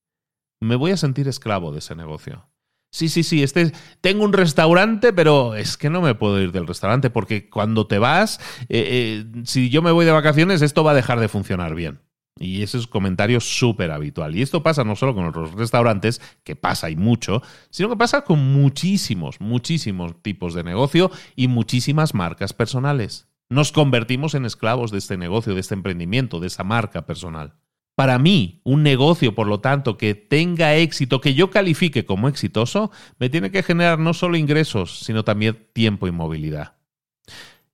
[0.59, 2.49] me voy a sentir esclavo de ese negocio.
[2.97, 6.65] Sí, sí, sí, este, tengo un restaurante, pero es que no me puedo ir del
[6.65, 10.93] restaurante porque cuando te vas, eh, eh, si yo me voy de vacaciones, esto va
[10.93, 11.99] a dejar de funcionar bien.
[12.39, 14.35] Y ese es un comentario súper habitual.
[14.35, 18.23] Y esto pasa no solo con los restaurantes, que pasa y mucho, sino que pasa
[18.23, 23.27] con muchísimos, muchísimos tipos de negocio y muchísimas marcas personales.
[23.47, 27.53] Nos convertimos en esclavos de este negocio, de este emprendimiento, de esa marca personal.
[27.97, 32.91] Para mí, un negocio, por lo tanto, que tenga éxito, que yo califique como exitoso,
[33.17, 36.75] me tiene que generar no solo ingresos, sino también tiempo y movilidad.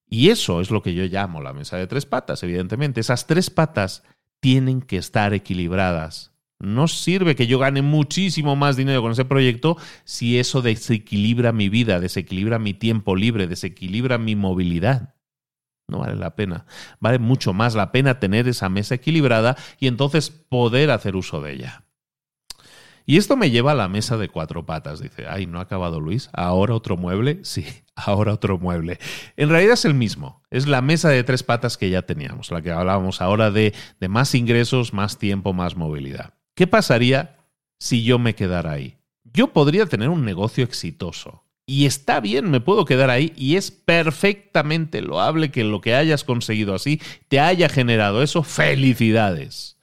[0.07, 3.01] Y eso es lo que yo llamo la mesa de tres patas, evidentemente.
[3.01, 4.03] Esas tres patas
[4.39, 6.31] tienen que estar equilibradas.
[6.57, 11.67] No sirve que yo gane muchísimo más dinero con ese proyecto si eso desequilibra mi
[11.67, 15.12] vida, desequilibra mi tiempo libre, desequilibra mi movilidad.
[15.87, 16.65] No vale la pena.
[16.99, 21.53] Vale mucho más la pena tener esa mesa equilibrada y entonces poder hacer uso de
[21.53, 21.83] ella.
[23.05, 25.01] Y esto me lleva a la mesa de cuatro patas.
[25.01, 26.29] Dice, ay, ¿no ha acabado Luis?
[26.33, 27.41] ¿Ahora otro mueble?
[27.53, 27.65] Sí,
[27.95, 28.99] ahora otro mueble.
[29.35, 30.41] En realidad es el mismo.
[30.49, 34.07] Es la mesa de tres patas que ya teníamos, la que hablábamos ahora de, de
[34.07, 36.33] más ingresos, más tiempo, más movilidad.
[36.55, 37.37] ¿Qué pasaría
[37.79, 38.97] si yo me quedara ahí?
[39.23, 41.42] Yo podría tener un negocio exitoso.
[41.65, 46.23] Y está bien, me puedo quedar ahí y es perfectamente loable que lo que hayas
[46.23, 48.43] conseguido así te haya generado eso.
[48.43, 49.78] Felicidades.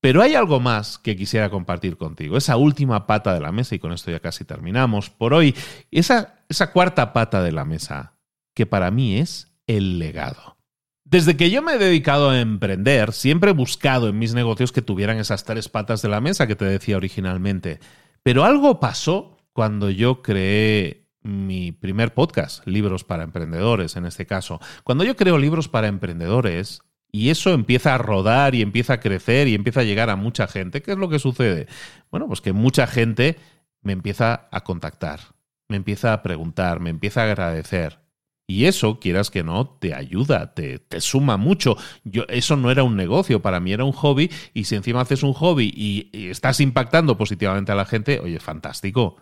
[0.00, 3.78] Pero hay algo más que quisiera compartir contigo, esa última pata de la mesa, y
[3.78, 5.54] con esto ya casi terminamos por hoy,
[5.92, 8.14] esa, esa cuarta pata de la mesa,
[8.52, 10.56] que para mí es el legado.
[11.04, 14.82] Desde que yo me he dedicado a emprender, siempre he buscado en mis negocios que
[14.82, 17.78] tuvieran esas tres patas de la mesa que te decía originalmente.
[18.24, 24.60] Pero algo pasó cuando yo creé mi primer podcast, Libros para Emprendedores en este caso.
[24.84, 26.82] Cuando yo creo libros para emprendedores,
[27.12, 30.48] y eso empieza a rodar y empieza a crecer y empieza a llegar a mucha
[30.48, 31.66] gente, ¿qué es lo que sucede?
[32.10, 33.36] Bueno, pues que mucha gente
[33.82, 35.20] me empieza a contactar,
[35.68, 38.00] me empieza a preguntar, me empieza a agradecer.
[38.46, 41.76] Y eso, quieras que no, te ayuda, te, te, suma mucho.
[42.04, 45.22] Yo, eso no era un negocio, para mí era un hobby, y si encima haces
[45.22, 49.16] un hobby y, y estás impactando positivamente a la gente, oye, fantástico.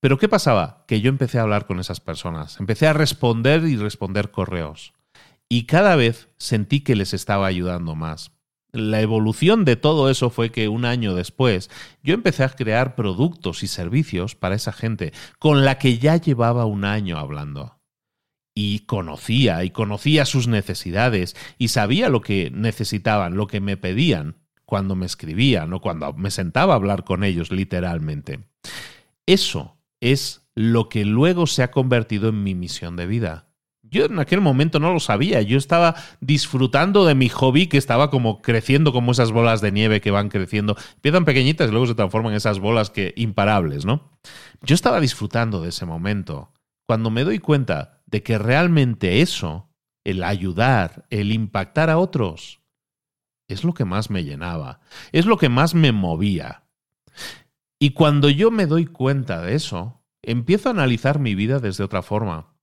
[0.00, 0.84] Pero ¿qué pasaba?
[0.86, 4.92] Que yo empecé a hablar con esas personas, empecé a responder y responder correos.
[5.48, 8.32] Y cada vez sentí que les estaba ayudando más.
[8.72, 11.70] La evolución de todo eso fue que un año después
[12.02, 16.66] yo empecé a crear productos y servicios para esa gente con la que ya llevaba
[16.66, 17.80] un año hablando.
[18.54, 24.36] Y conocía y conocía sus necesidades y sabía lo que necesitaban, lo que me pedían
[24.64, 28.40] cuando me escribían o cuando me sentaba a hablar con ellos literalmente.
[29.26, 33.46] Eso es lo que luego se ha convertido en mi misión de vida.
[33.82, 38.10] Yo en aquel momento no lo sabía, yo estaba disfrutando de mi hobby que estaba
[38.10, 41.94] como creciendo como esas bolas de nieve que van creciendo, empiezan pequeñitas y luego se
[41.94, 44.10] transforman en esas bolas que imparables, ¿no?
[44.62, 46.52] Yo estaba disfrutando de ese momento.
[46.86, 49.70] Cuando me doy cuenta de que realmente eso,
[50.04, 52.60] el ayudar, el impactar a otros,
[53.48, 54.80] es lo que más me llenaba,
[55.12, 56.65] es lo que más me movía.
[57.78, 62.02] Y cuando yo me doy cuenta de eso, empiezo a analizar mi vida desde otra
[62.02, 62.54] forma.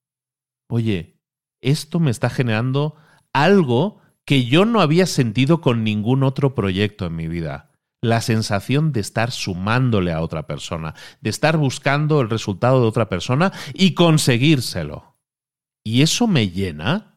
[0.70, 1.20] Oye,
[1.62, 2.96] esto me está generando
[3.32, 7.72] algo que yo no había sentido con ningún otro proyecto en mi vida.
[8.02, 13.08] La sensación de estar sumándole a otra persona, de estar buscando el resultado de otra
[13.08, 15.18] persona y conseguírselo.
[15.86, 17.13] ¿Y eso me llena?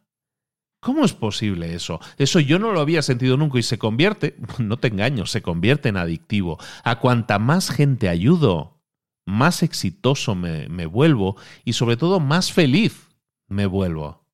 [0.87, 1.99] ¿Cómo es posible eso?
[2.17, 5.89] Eso yo no lo había sentido nunca y se convierte, no te engaño, se convierte
[5.89, 6.59] en adictivo.
[6.85, 8.79] A cuanta más gente ayudo,
[9.27, 13.09] más exitoso me, me vuelvo y sobre todo más feliz
[13.49, 14.29] me vuelvo.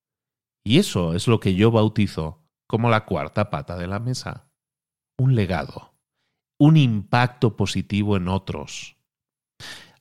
[0.62, 4.50] Y eso es lo que yo bautizo como la cuarta pata de la mesa.
[5.16, 5.94] Un legado,
[6.58, 8.98] un impacto positivo en otros.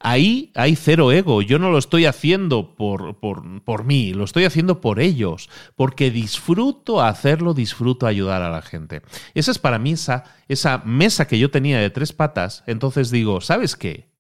[0.04, 1.42] Ahí hay cero ego.
[1.42, 6.12] Yo no lo estoy haciendo por, por, por, mí, lo estoy haciendo por ellos, porque
[6.12, 9.02] disfruto hacerlo, disfruto ayudar a la gente.
[9.34, 12.64] Esa es para mí esa, esa mesa que yo tenía de tres patas.
[12.68, 14.12] Entonces digo, ¿sabes qué?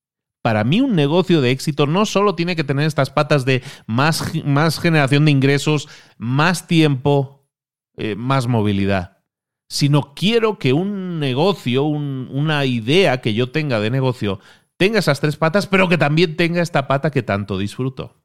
[0.42, 4.34] Para mí un negocio de éxito no solo tiene que tener estas patas de más,
[4.44, 7.48] más generación de ingresos, más tiempo,
[7.98, 9.20] eh, más movilidad,
[9.70, 14.40] sino quiero que un negocio, un, una idea que yo tenga de negocio,
[14.82, 18.16] tenga esas tres patas, pero que también tenga esta pata que tanto disfruto.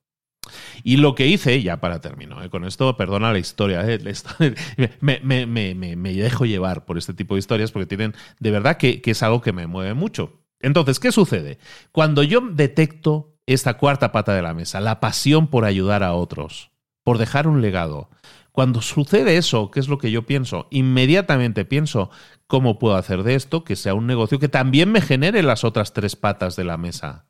[0.82, 3.98] Y lo que hice, ya para terminar, eh, con esto, perdona la historia, eh,
[5.02, 9.42] me, dejo llevar por este tipo de historias porque tienen, de verdad que es algo
[9.42, 10.40] que me mueve mucho.
[10.58, 11.58] Entonces, ¿qué sucede?
[11.92, 16.70] Cuando yo detecto esta cuarta pata de la mesa, la pasión por ayudar a otros,
[17.04, 18.08] por dejar un legado,
[18.56, 20.66] cuando sucede eso, ¿qué es lo que yo pienso?
[20.70, 22.08] Inmediatamente pienso,
[22.46, 25.92] ¿cómo puedo hacer de esto que sea un negocio que también me genere las otras
[25.92, 27.26] tres patas de la mesa?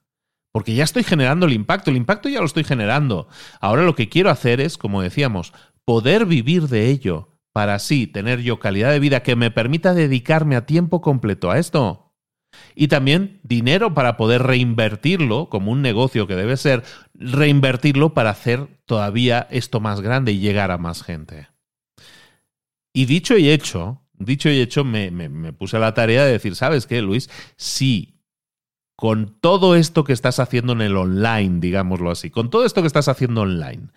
[0.52, 3.26] Porque ya estoy generando el impacto, el impacto ya lo estoy generando.
[3.60, 5.52] Ahora lo que quiero hacer es, como decíamos,
[5.84, 10.54] poder vivir de ello para así tener yo calidad de vida que me permita dedicarme
[10.54, 12.05] a tiempo completo a esto
[12.78, 16.84] y también dinero para poder reinvertirlo, como un negocio que debe ser,
[17.14, 21.48] reinvertirlo para hacer todavía esto más grande y llegar a más gente.
[22.92, 26.54] Y dicho y hecho, dicho y hecho, me, me, puse a la tarea de decir,
[26.54, 27.30] ¿sabes qué, Luis?
[27.56, 28.20] Si
[28.94, 32.88] con todo esto que estás haciendo en el online, digámoslo así, con todo esto que
[32.88, 33.88] estás haciendo online,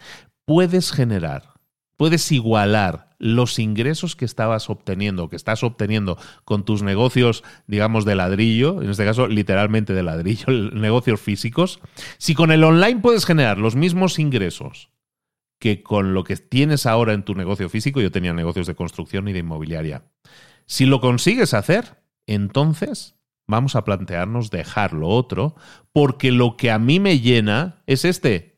[0.46, 1.54] puedes generar,
[1.98, 8.16] puedes igualar los ingresos que estabas obteniendo, que estás obteniendo con tus negocios, digamos, de
[8.16, 11.80] ladrillo, en este caso literalmente de ladrillo, negocios físicos,
[12.18, 14.90] si con el online puedes generar los mismos ingresos
[15.60, 19.28] que con lo que tienes ahora en tu negocio físico, yo tenía negocios de construcción
[19.28, 20.06] y de inmobiliaria,
[20.66, 23.16] si lo consigues hacer, entonces
[23.48, 25.56] vamos a plantearnos dejar lo otro,
[25.92, 28.49] porque lo que a mí me llena es este,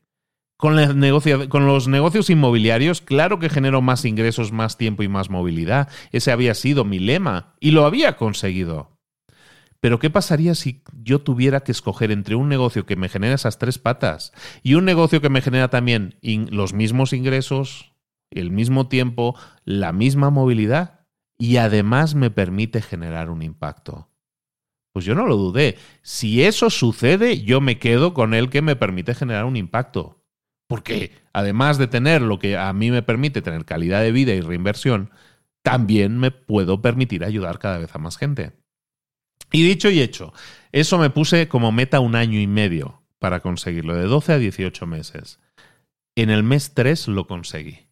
[0.62, 5.89] con, los negocios inmobiliarios, claro que genero más ingresos, más tiempo y más movilidad.
[6.12, 9.00] Ese había sido mi lema y lo había conseguido.
[9.80, 13.58] Pero ¿qué pasaría si yo tuviera que escoger entre un negocio que me genera esas
[13.58, 17.95] tres patas y un negocio que me genera también los mismos ingresos,
[18.30, 21.08] el mismo tiempo, la misma movilidad
[21.39, 24.10] y además me permite generar un impacto?
[24.93, 25.80] Pues yo no lo dudé.
[26.04, 30.21] Si eso sucede, yo me quedo con el que me permite generar un impacto.
[30.72, 34.40] Porque además de tener lo que a mí me permite tener calidad de vida y
[34.40, 35.12] reinversión,
[35.64, 38.54] también me puedo permitir ayudar cada vez a más gente.
[39.52, 40.32] Y dicho y hecho,
[40.72, 44.88] eso me puse como meta un año y medio para conseguirlo, de 12 a 18
[44.88, 45.42] meses.
[46.15, 47.90] En el mes 3 lo conseguí.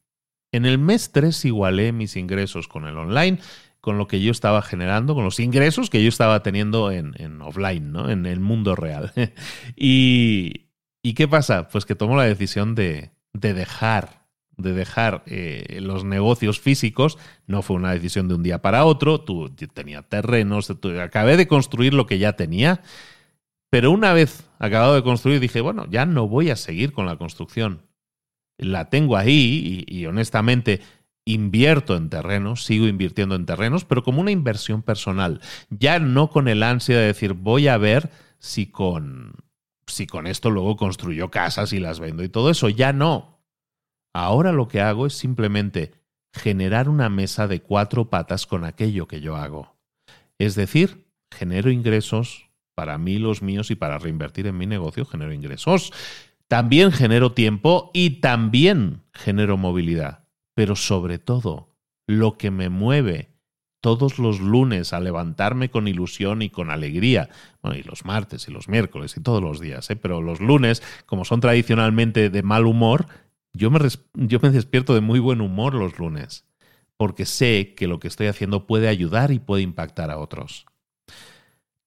[0.53, 3.39] En el mes 3 igualé mis ingresos con el online,
[3.81, 7.41] con lo que yo estaba generando, con los ingresos que yo estaba teniendo en, en
[7.41, 8.09] offline, ¿no?
[8.09, 9.11] en el mundo real.
[9.75, 10.68] y,
[11.01, 11.67] ¿Y qué pasa?
[11.69, 14.19] Pues que tomo la decisión de, de dejar
[14.59, 19.21] de dejar eh, los negocios físicos no fue una decisión de un día para otro.
[19.21, 20.69] Tú tenía terrenos,
[21.01, 22.81] acabé de construir lo que ya tenía,
[23.69, 27.17] pero una vez acabado de construir dije, bueno, ya no voy a seguir con la
[27.17, 27.83] construcción.
[28.57, 30.81] La tengo ahí y honestamente
[31.23, 36.47] invierto en terrenos, sigo invirtiendo en terrenos, pero como una inversión personal, ya no con
[36.47, 39.35] el ansia de decir voy a ver si con
[39.89, 43.43] si con esto luego construyo casas y las vendo y todo eso, ya no.
[44.13, 45.93] Ahora lo que hago es simplemente
[46.33, 49.77] generar una mesa de cuatro patas con aquello que yo hago.
[50.37, 55.33] Es decir, genero ingresos para mí, los míos y para reinvertir en mi negocio, genero
[55.33, 55.91] ingresos.
[56.47, 60.23] También genero tiempo y también genero movilidad.
[60.55, 61.75] Pero sobre todo,
[62.07, 63.28] lo que me mueve
[63.81, 67.29] todos los lunes a levantarme con ilusión y con alegría,
[67.61, 69.95] bueno, y los martes y los miércoles y todos los días, ¿eh?
[69.95, 73.07] pero los lunes, como son tradicionalmente de mal humor,
[73.53, 73.79] yo me,
[74.13, 76.45] yo me despierto de muy buen humor los lunes,
[76.97, 80.65] porque sé que lo que estoy haciendo puede ayudar y puede impactar a otros.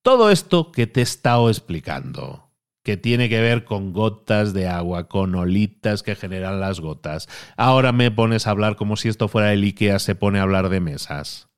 [0.03, 2.51] Todo esto que te he estado explicando,
[2.83, 7.93] que tiene que ver con gotas de agua, con olitas que generan las gotas, ahora
[7.93, 10.81] me pones a hablar como si esto fuera el IKEA se pone a hablar de
[10.81, 11.52] mesas.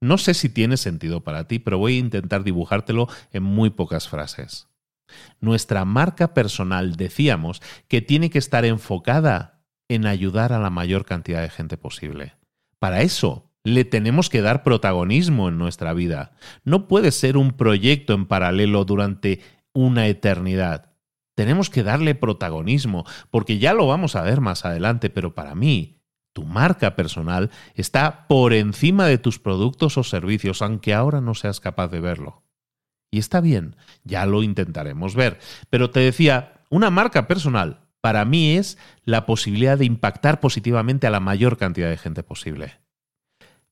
[0.00, 4.08] No sé si tiene sentido para ti, pero voy a intentar dibujártelo en muy pocas
[4.08, 4.68] frases.
[5.40, 11.42] Nuestra marca personal, decíamos, que tiene que estar enfocada en ayudar a la mayor cantidad
[11.42, 12.34] de gente posible.
[12.78, 16.32] Para eso, le tenemos que dar protagonismo en nuestra vida.
[16.64, 19.40] No puede ser un proyecto en paralelo durante
[19.72, 20.92] una eternidad.
[21.34, 25.95] Tenemos que darle protagonismo, porque ya lo vamos a ver más adelante, pero para mí,
[26.36, 31.60] tu marca personal está por encima de tus productos o servicios, aunque ahora no seas
[31.60, 32.42] capaz de verlo.
[33.10, 33.74] Y está bien,
[34.04, 35.38] ya lo intentaremos ver.
[35.70, 38.76] Pero te decía, una marca personal para mí es
[39.06, 42.80] la posibilidad de impactar positivamente a la mayor cantidad de gente posible.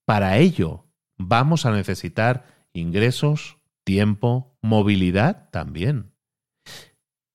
[0.06, 0.86] Para ello
[1.18, 6.14] vamos a necesitar ingresos, tiempo, movilidad también.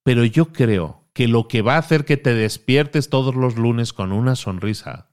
[0.04, 3.94] Pero yo creo que lo que va a hacer que te despiertes todos los lunes
[3.94, 5.09] con una sonrisa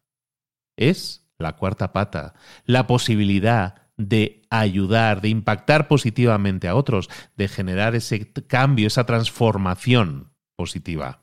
[0.77, 7.95] es la cuarta pata, la posibilidad de ayudar, de impactar positivamente a otros, de generar
[7.95, 11.22] ese cambio, esa transformación positiva.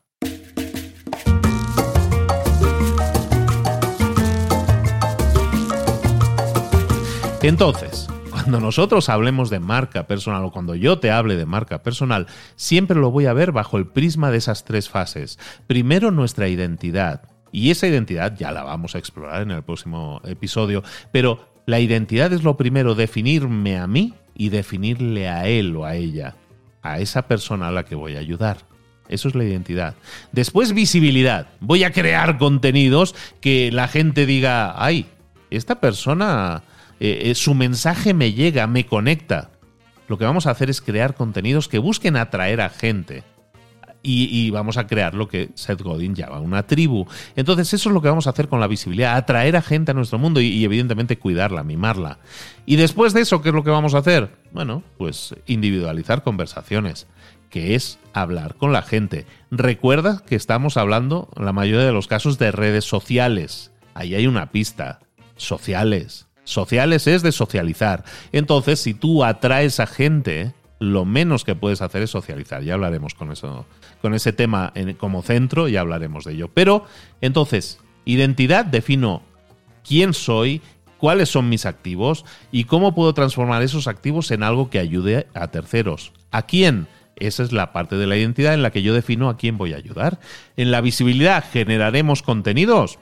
[7.42, 12.28] Entonces, cuando nosotros hablemos de marca personal o cuando yo te hable de marca personal,
[12.56, 15.38] siempre lo voy a ver bajo el prisma de esas tres fases.
[15.68, 17.33] Primero, nuestra identidad.
[17.54, 22.34] Y esa identidad ya la vamos a explorar en el próximo episodio, pero la identidad
[22.34, 26.36] es lo primero, definirme a mí y definirle a él o a ella,
[26.82, 28.58] a esa persona a la que voy a ayudar.
[29.08, 29.94] Eso es la identidad.
[30.32, 31.48] Después visibilidad.
[31.60, 35.06] Voy a crear contenidos que la gente diga, ay,
[35.52, 36.64] esta persona,
[37.00, 39.52] eh, eh, su mensaje me llega, me conecta.
[40.08, 43.24] Lo que vamos a hacer es crear contenidos que busquen atraer a gente
[44.04, 47.08] y, vamos a crear lo que Seth Godin llama una tribu.
[47.36, 49.94] Entonces eso es lo que vamos a hacer con la visibilidad, atraer a gente a
[49.94, 52.20] nuestro mundo y, evidentemente cuidarla, mimarla.
[52.66, 54.30] Y después de eso, ¿qué es lo que vamos a hacer?
[54.52, 57.08] Bueno, pues individualizar conversaciones
[57.50, 59.28] que es hablar con la gente.
[59.52, 63.72] Recuerda que estamos hablando, en la mayoría de los casos, de redes sociales.
[63.94, 65.00] Ahí hay una pista.
[65.36, 66.28] Sociales.
[66.46, 68.04] Sociales es de socializar.
[68.32, 70.54] Entonces, si tú atraes a gente,
[70.92, 72.62] lo menos que puedes hacer es socializar.
[72.64, 73.66] Ya hablaremos con eso
[74.02, 76.50] con ese tema como centro y hablaremos de ello.
[76.54, 76.86] Pero
[77.22, 79.24] entonces, identidad defino
[79.88, 80.62] quién soy,
[80.98, 85.48] cuáles son mis activos y cómo puedo transformar esos activos en algo que ayude a
[85.48, 86.12] terceros.
[86.32, 86.88] ¿A quién?
[87.16, 89.74] Esa es la parte de la identidad en la que yo defino a quién voy
[89.74, 90.20] a ayudar.
[90.58, 93.00] En la visibilidad generaremos contenidos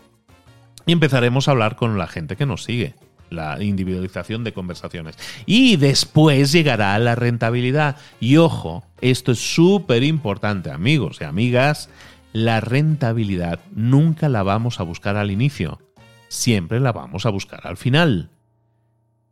[0.86, 2.94] y empezaremos a hablar con la gente que nos sigue
[3.32, 5.18] la individualización de conversaciones.
[5.46, 7.98] Y después llegará la rentabilidad.
[8.20, 11.90] Y ojo, esto es súper importante, amigos y amigas,
[12.34, 15.80] la rentabilidad nunca la vamos a buscar al inicio,
[16.28, 18.30] siempre la vamos a buscar al final.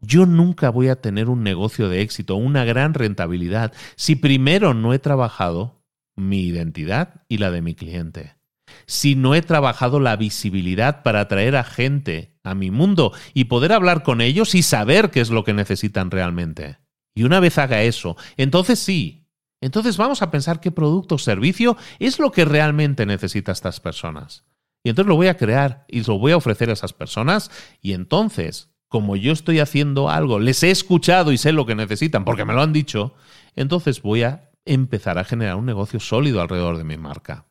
[0.02, 4.94] Yo nunca voy a tener un negocio de éxito, una gran rentabilidad, si primero no
[4.94, 5.84] he trabajado
[6.16, 8.40] mi identidad y la de mi cliente
[8.86, 13.72] si no he trabajado la visibilidad para atraer a gente a mi mundo y poder
[13.72, 16.80] hablar con ellos y saber qué es lo que necesitan realmente.
[17.16, 19.28] Y una vez haga eso, entonces sí,
[19.62, 24.46] entonces vamos a pensar qué producto o servicio es lo que realmente necesitan estas personas.
[24.84, 27.94] Y entonces lo voy a crear y lo voy a ofrecer a esas personas y
[27.94, 32.46] entonces, como yo estoy haciendo algo, les he escuchado y sé lo que necesitan porque
[32.46, 33.14] me lo han dicho,
[33.56, 37.46] entonces voy a empezar a generar un negocio sólido alrededor de mi marca.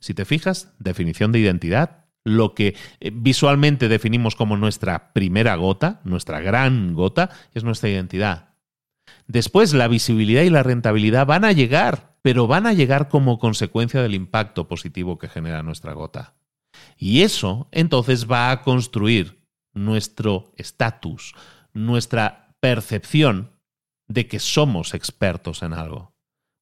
[0.00, 6.00] Si te fijas, definición de identidad, lo que eh, visualmente definimos como nuestra primera gota,
[6.04, 8.50] nuestra gran gota, es nuestra identidad.
[9.26, 14.02] Después, la visibilidad y la rentabilidad van a llegar, pero van a llegar como consecuencia
[14.02, 16.34] del impacto positivo que genera nuestra gota.
[16.96, 19.42] Y eso entonces va a construir
[19.74, 21.34] nuestro estatus,
[21.72, 23.50] nuestra percepción
[24.06, 26.14] de que somos expertos en algo.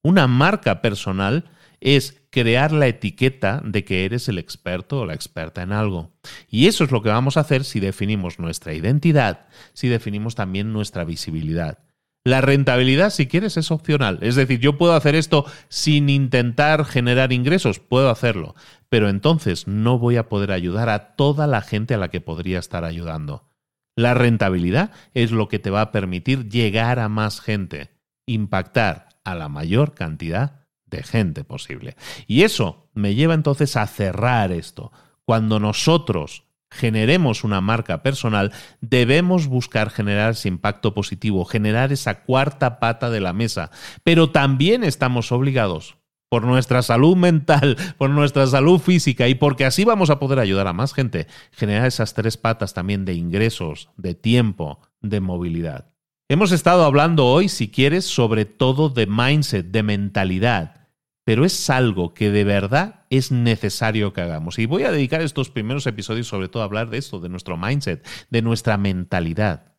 [0.03, 1.49] Una marca personal
[1.81, 6.13] es crear la etiqueta de que eres el experto o la experta en algo.
[6.47, 10.71] Y eso es lo que vamos a hacer si definimos nuestra identidad, si definimos también
[10.71, 11.79] nuestra visibilidad.
[12.23, 14.19] La rentabilidad, si quieres, es opcional.
[14.21, 18.53] Es decir, yo puedo hacer esto sin intentar generar ingresos, puedo hacerlo,
[18.89, 22.59] pero entonces no voy a poder ayudar a toda la gente a la que podría
[22.59, 23.49] estar ayudando.
[23.95, 27.89] La rentabilidad es lo que te va a permitir llegar a más gente,
[28.27, 30.60] impactar a la mayor cantidad
[30.91, 31.95] de gente posible.
[32.27, 34.91] Y eso me lleva entonces a cerrar esto.
[35.25, 42.79] Cuando nosotros generemos una marca personal, debemos buscar generar ese impacto positivo, generar esa cuarta
[42.79, 43.71] pata de la mesa.
[44.03, 45.97] Pero también estamos obligados
[46.29, 50.67] por nuestra salud mental, por nuestra salud física y porque así vamos a poder ayudar
[50.67, 55.87] a más gente, generar esas tres patas también de ingresos, de tiempo, de movilidad.
[56.29, 60.80] Hemos estado hablando hoy, si quieres, sobre todo de mindset, de mentalidad
[61.23, 64.59] pero es algo que de verdad es necesario que hagamos.
[64.59, 67.57] Y voy a dedicar estos primeros episodios sobre todo a hablar de esto, de nuestro
[67.57, 69.73] mindset, de nuestra mentalidad,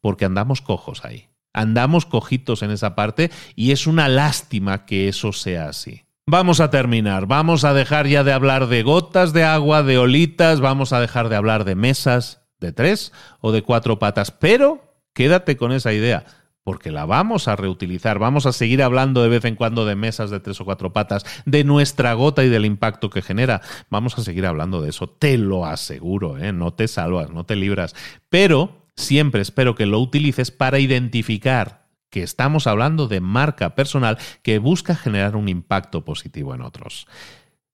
[0.00, 1.28] porque andamos cojos ahí.
[1.52, 6.04] Andamos cojitos en esa parte y es una lástima que eso sea así.
[6.26, 10.60] Vamos a terminar, vamos a dejar ya de hablar de gotas de agua, de olitas,
[10.60, 15.56] vamos a dejar de hablar de mesas de tres o de cuatro patas, pero quédate
[15.56, 16.24] con esa idea
[16.64, 18.18] porque la vamos a reutilizar.
[18.18, 21.24] Vamos a seguir hablando de vez en cuando de mesas de tres o cuatro patas,
[21.44, 23.60] de nuestra gota y del impacto que genera.
[23.90, 26.52] Vamos a seguir hablando de eso, te lo aseguro, ¿eh?
[26.52, 27.94] no te salvas, no te libras.
[28.30, 34.58] Pero siempre espero que lo utilices para identificar que estamos hablando de marca personal que
[34.58, 37.06] busca generar un impacto positivo en otros.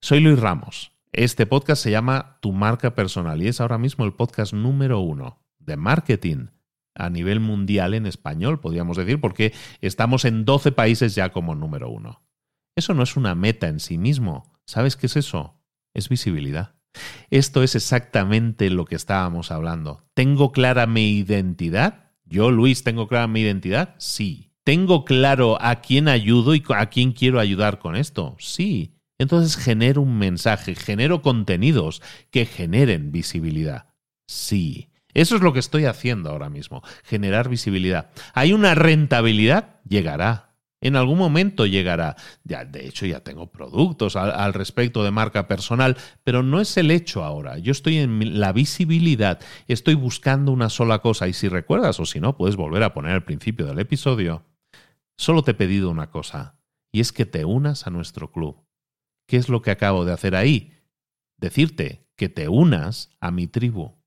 [0.01, 0.91] Soy Luis Ramos.
[1.13, 5.43] Este podcast se llama Tu marca personal y es ahora mismo el podcast número uno
[5.59, 6.47] de marketing
[6.95, 11.89] a nivel mundial en español, podríamos decir, porque estamos en 12 países ya como número
[11.89, 12.23] uno.
[12.75, 14.51] Eso no es una meta en sí mismo.
[14.65, 15.59] ¿Sabes qué es eso?
[15.93, 16.75] Es visibilidad.
[17.29, 20.03] Esto es exactamente lo que estábamos hablando.
[20.13, 22.11] ¿Tengo clara mi identidad?
[22.25, 23.95] Yo, Luis, ¿tengo clara mi identidad?
[23.97, 24.51] Sí.
[24.63, 28.35] ¿Tengo claro a quién ayudo y a quién quiero ayudar con esto?
[28.39, 28.95] Sí.
[29.17, 33.93] Entonces genero un mensaje, genero contenidos que generen visibilidad.
[34.27, 34.90] Sí.
[35.13, 38.11] Eso es lo que estoy haciendo ahora mismo, generar visibilidad.
[38.33, 39.79] ¿Hay una rentabilidad?
[39.87, 40.51] Llegará.
[40.81, 42.15] En algún momento llegará.
[42.43, 46.89] Ya, de hecho, ya tengo productos al, respecto de marca personal, pero no es el
[46.89, 47.59] hecho ahora.
[47.59, 51.27] Yo estoy en la visibilidad, estoy buscando una sola cosa.
[51.27, 54.43] Y si recuerdas, o si no, puedes volver a poner al principio del episodio.
[55.17, 56.55] Solo te he pedido una cosa,
[56.91, 58.65] y es que te unas a nuestro club.
[59.27, 60.73] ¿Qué es lo que acabo de hacer ahí?
[61.37, 64.00] Decirte que te unas a mi tribu.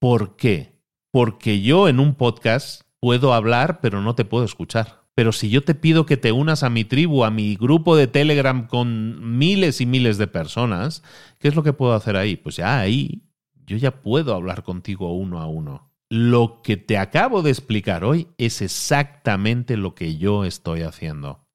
[0.00, 0.80] ¿Por qué?
[1.12, 5.04] Porque yo en un podcast puedo hablar, pero no te puedo escuchar.
[5.14, 8.06] Pero si yo te pido que te unas a mi tribu, a mi grupo de
[8.06, 11.02] Telegram con miles y miles de personas,
[11.38, 12.36] ¿qué es lo que puedo hacer ahí?
[12.36, 13.22] Pues ya ahí
[13.66, 15.92] yo ya puedo hablar contigo uno a uno.
[16.08, 21.46] Lo que te acabo de explicar hoy es exactamente lo que yo estoy haciendo.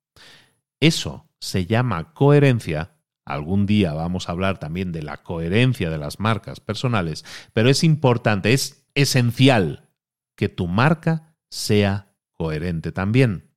[0.80, 2.95] Eso se llama coherencia
[3.26, 7.84] Algún día vamos a hablar también de la coherencia de las marcas personales, pero es
[7.84, 9.90] importante, es esencial
[10.36, 13.50] que tu marca sea coherente también.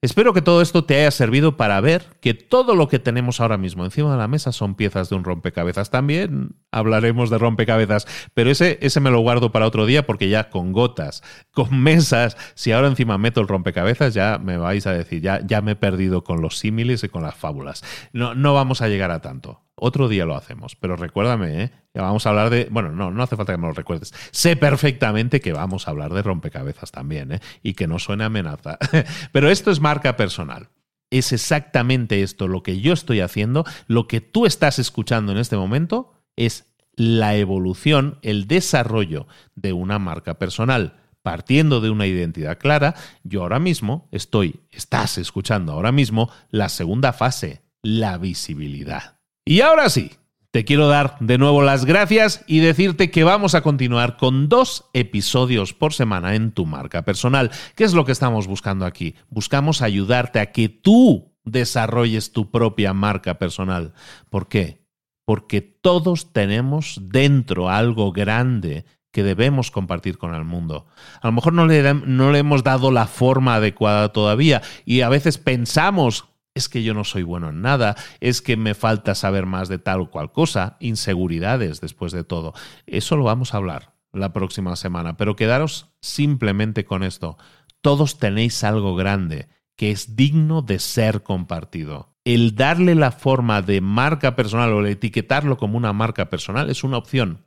[0.00, 3.58] Espero que todo esto te haya servido para ver que todo lo que tenemos ahora
[3.58, 5.90] mismo encima de la mesa son piezas de un rompecabezas.
[5.90, 10.50] También hablaremos de rompecabezas, pero ese, ese me lo guardo para otro día porque ya
[10.50, 15.20] con gotas, con mesas, si ahora encima meto el rompecabezas, ya me vais a decir,
[15.20, 17.82] ya, ya me he perdido con los símiles y con las fábulas.
[18.12, 19.67] No, no vamos a llegar a tanto.
[19.80, 21.70] Otro día lo hacemos, pero recuérdame, ¿eh?
[21.94, 22.68] vamos a hablar de...
[22.70, 24.14] Bueno, no, no hace falta que me lo recuerdes.
[24.30, 27.40] Sé perfectamente que vamos a hablar de rompecabezas también, ¿eh?
[27.62, 28.78] y que no suene amenaza.
[29.32, 30.68] pero esto es marca personal.
[31.10, 35.56] Es exactamente esto lo que yo estoy haciendo, lo que tú estás escuchando en este
[35.56, 40.96] momento es la evolución, el desarrollo de una marca personal.
[41.22, 47.12] Partiendo de una identidad clara, yo ahora mismo estoy, estás escuchando ahora mismo la segunda
[47.12, 49.17] fase, la visibilidad.
[49.48, 50.10] Y ahora sí,
[50.50, 54.90] te quiero dar de nuevo las gracias y decirte que vamos a continuar con dos
[54.92, 57.50] episodios por semana en tu marca personal.
[57.74, 59.14] ¿Qué es lo que estamos buscando aquí?
[59.30, 63.94] Buscamos ayudarte a que tú desarrolles tu propia marca personal.
[64.28, 64.84] ¿Por qué?
[65.24, 70.88] Porque todos tenemos dentro algo grande que debemos compartir con el mundo.
[71.22, 75.08] A lo mejor no le, no le hemos dado la forma adecuada todavía y a
[75.08, 76.26] veces pensamos
[76.58, 79.78] es que yo no soy bueno en nada, es que me falta saber más de
[79.78, 82.52] tal o cual cosa, inseguridades después de todo.
[82.86, 87.38] Eso lo vamos a hablar la próxima semana, pero quedaros simplemente con esto.
[87.80, 92.16] Todos tenéis algo grande que es digno de ser compartido.
[92.24, 96.82] El darle la forma de marca personal o el etiquetarlo como una marca personal es
[96.84, 97.46] una opción,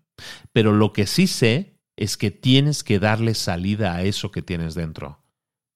[0.53, 4.74] pero lo que sí sé es que tienes que darle salida a eso que tienes
[4.74, 5.21] dentro.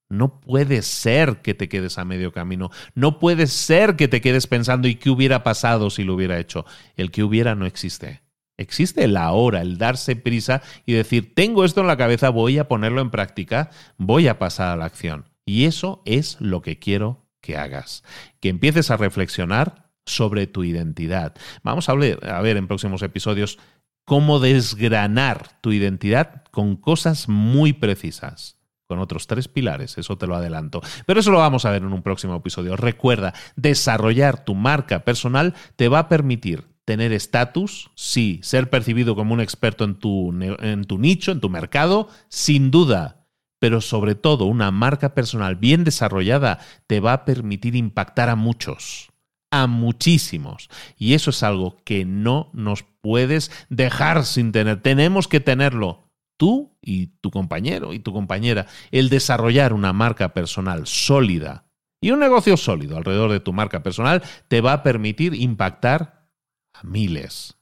[0.10, 2.70] No puede ser que te quedes a medio camino.
[2.94, 6.66] No puede ser que te quedes pensando y qué hubiera pasado si lo hubiera hecho.
[6.96, 8.22] El que hubiera no existe.
[8.58, 12.68] Existe el ahora, el darse prisa y decir, tengo esto en la cabeza, voy a
[12.68, 15.26] ponerlo en práctica, voy a pasar a la acción.
[15.44, 18.04] Y eso es lo que quiero que hagas.
[18.40, 21.36] Que empieces a reflexionar sobre tu identidad.
[21.64, 23.58] Vamos a a ver en próximos episodios
[24.06, 28.56] cómo desgranar tu identidad con cosas muy precisas
[28.88, 30.82] con otros tres pilares, eso te lo adelanto.
[31.06, 32.76] Pero eso lo vamos a ver en un próximo episodio.
[32.76, 39.34] Recuerda, desarrollar tu marca personal te va a permitir tener estatus, sí, ser percibido como
[39.34, 43.28] un experto en tu, en tu nicho, en tu mercado, sin duda.
[43.60, 49.12] Pero sobre todo, una marca personal bien desarrollada te va a permitir impactar a muchos,
[49.50, 50.70] a muchísimos.
[50.98, 54.82] Y eso es algo que no nos puedes dejar sin tener.
[54.82, 56.05] Tenemos que tenerlo
[56.38, 61.66] tú y tu compañero y tu compañera, el desarrollar una marca personal sólida
[62.02, 66.28] y un negocio sólido alrededor de tu marca personal te va a permitir impactar
[66.74, 67.56] a miles.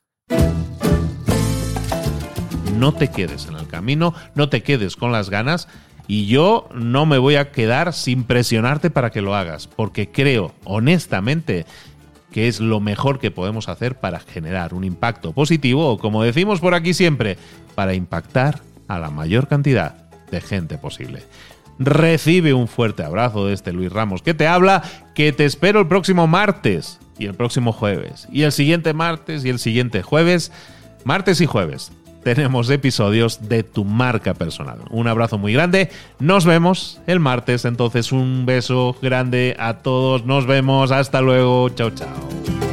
[2.78, 5.68] No te quedes en el camino, no te quedes con las ganas
[6.08, 10.54] y yo no me voy a quedar sin presionarte para que lo hagas, porque creo
[10.66, 11.66] honestamente
[12.34, 16.60] que es lo mejor que podemos hacer para generar un impacto positivo o, como decimos
[16.60, 17.38] por aquí siempre,
[17.76, 21.24] para impactar a la mayor cantidad de gente posible.
[21.80, 24.84] Recibe un fuerte abrazo de este Luis Ramos que te habla,
[25.16, 29.50] que te espero el próximo martes y el próximo jueves y el siguiente martes y
[29.50, 30.52] el siguiente jueves,
[31.04, 31.92] martes y jueves.
[32.24, 34.80] Tenemos episodios de tu marca personal.
[34.90, 35.92] Un abrazo muy grande.
[36.20, 37.66] Nos vemos el martes.
[37.66, 40.26] Entonces un beso grande a todos.
[40.26, 40.92] Nos vemos.
[40.92, 41.68] Hasta luego.
[41.70, 42.73] Chao, chao.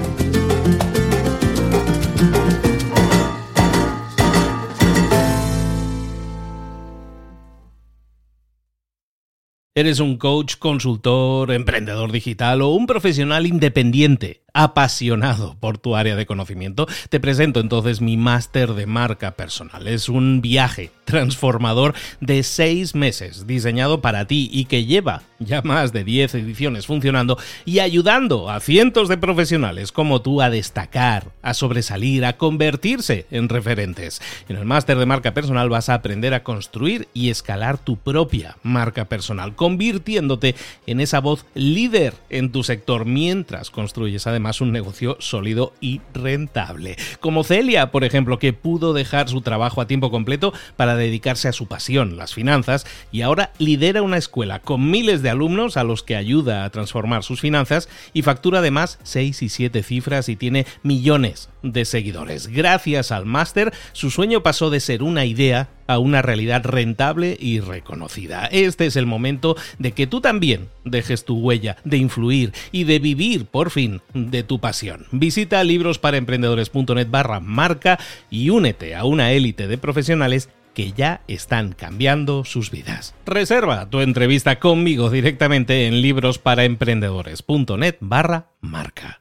[9.72, 14.42] ¿Eres un coach, consultor, emprendedor digital o un profesional independiente?
[14.54, 19.86] Apasionado por tu área de conocimiento, te presento entonces mi máster de marca personal.
[19.86, 25.92] Es un viaje transformador de seis meses diseñado para ti y que lleva ya más
[25.92, 31.54] de 10 ediciones funcionando y ayudando a cientos de profesionales como tú a destacar, a
[31.54, 34.20] sobresalir, a convertirse en referentes.
[34.48, 38.56] En el máster de marca personal vas a aprender a construir y escalar tu propia
[38.62, 40.54] marca personal, convirtiéndote
[40.86, 46.96] en esa voz líder en tu sector mientras construyes además un negocio sólido y rentable.
[47.20, 51.52] Como Celia, por ejemplo, que pudo dejar su trabajo a tiempo completo para dedicarse a
[51.52, 56.02] su pasión, las finanzas, y ahora lidera una escuela con miles de alumnos a los
[56.02, 60.66] que ayuda a transformar sus finanzas y factura además 6 y 7 cifras y tiene
[60.82, 62.48] millones de seguidores.
[62.48, 67.60] Gracias al máster, su sueño pasó de ser una idea a una realidad rentable y
[67.60, 68.46] reconocida.
[68.46, 73.00] Este es el momento de que tú también dejes tu huella, de influir y de
[73.00, 75.06] vivir por fin de tu pasión.
[75.10, 77.98] Visita librosparaemprendedores.net barra marca
[78.30, 83.14] y únete a una élite de profesionales que ya están cambiando sus vidas.
[83.26, 89.20] Reserva tu entrevista conmigo directamente en librosparaemprendedores.net barra marca.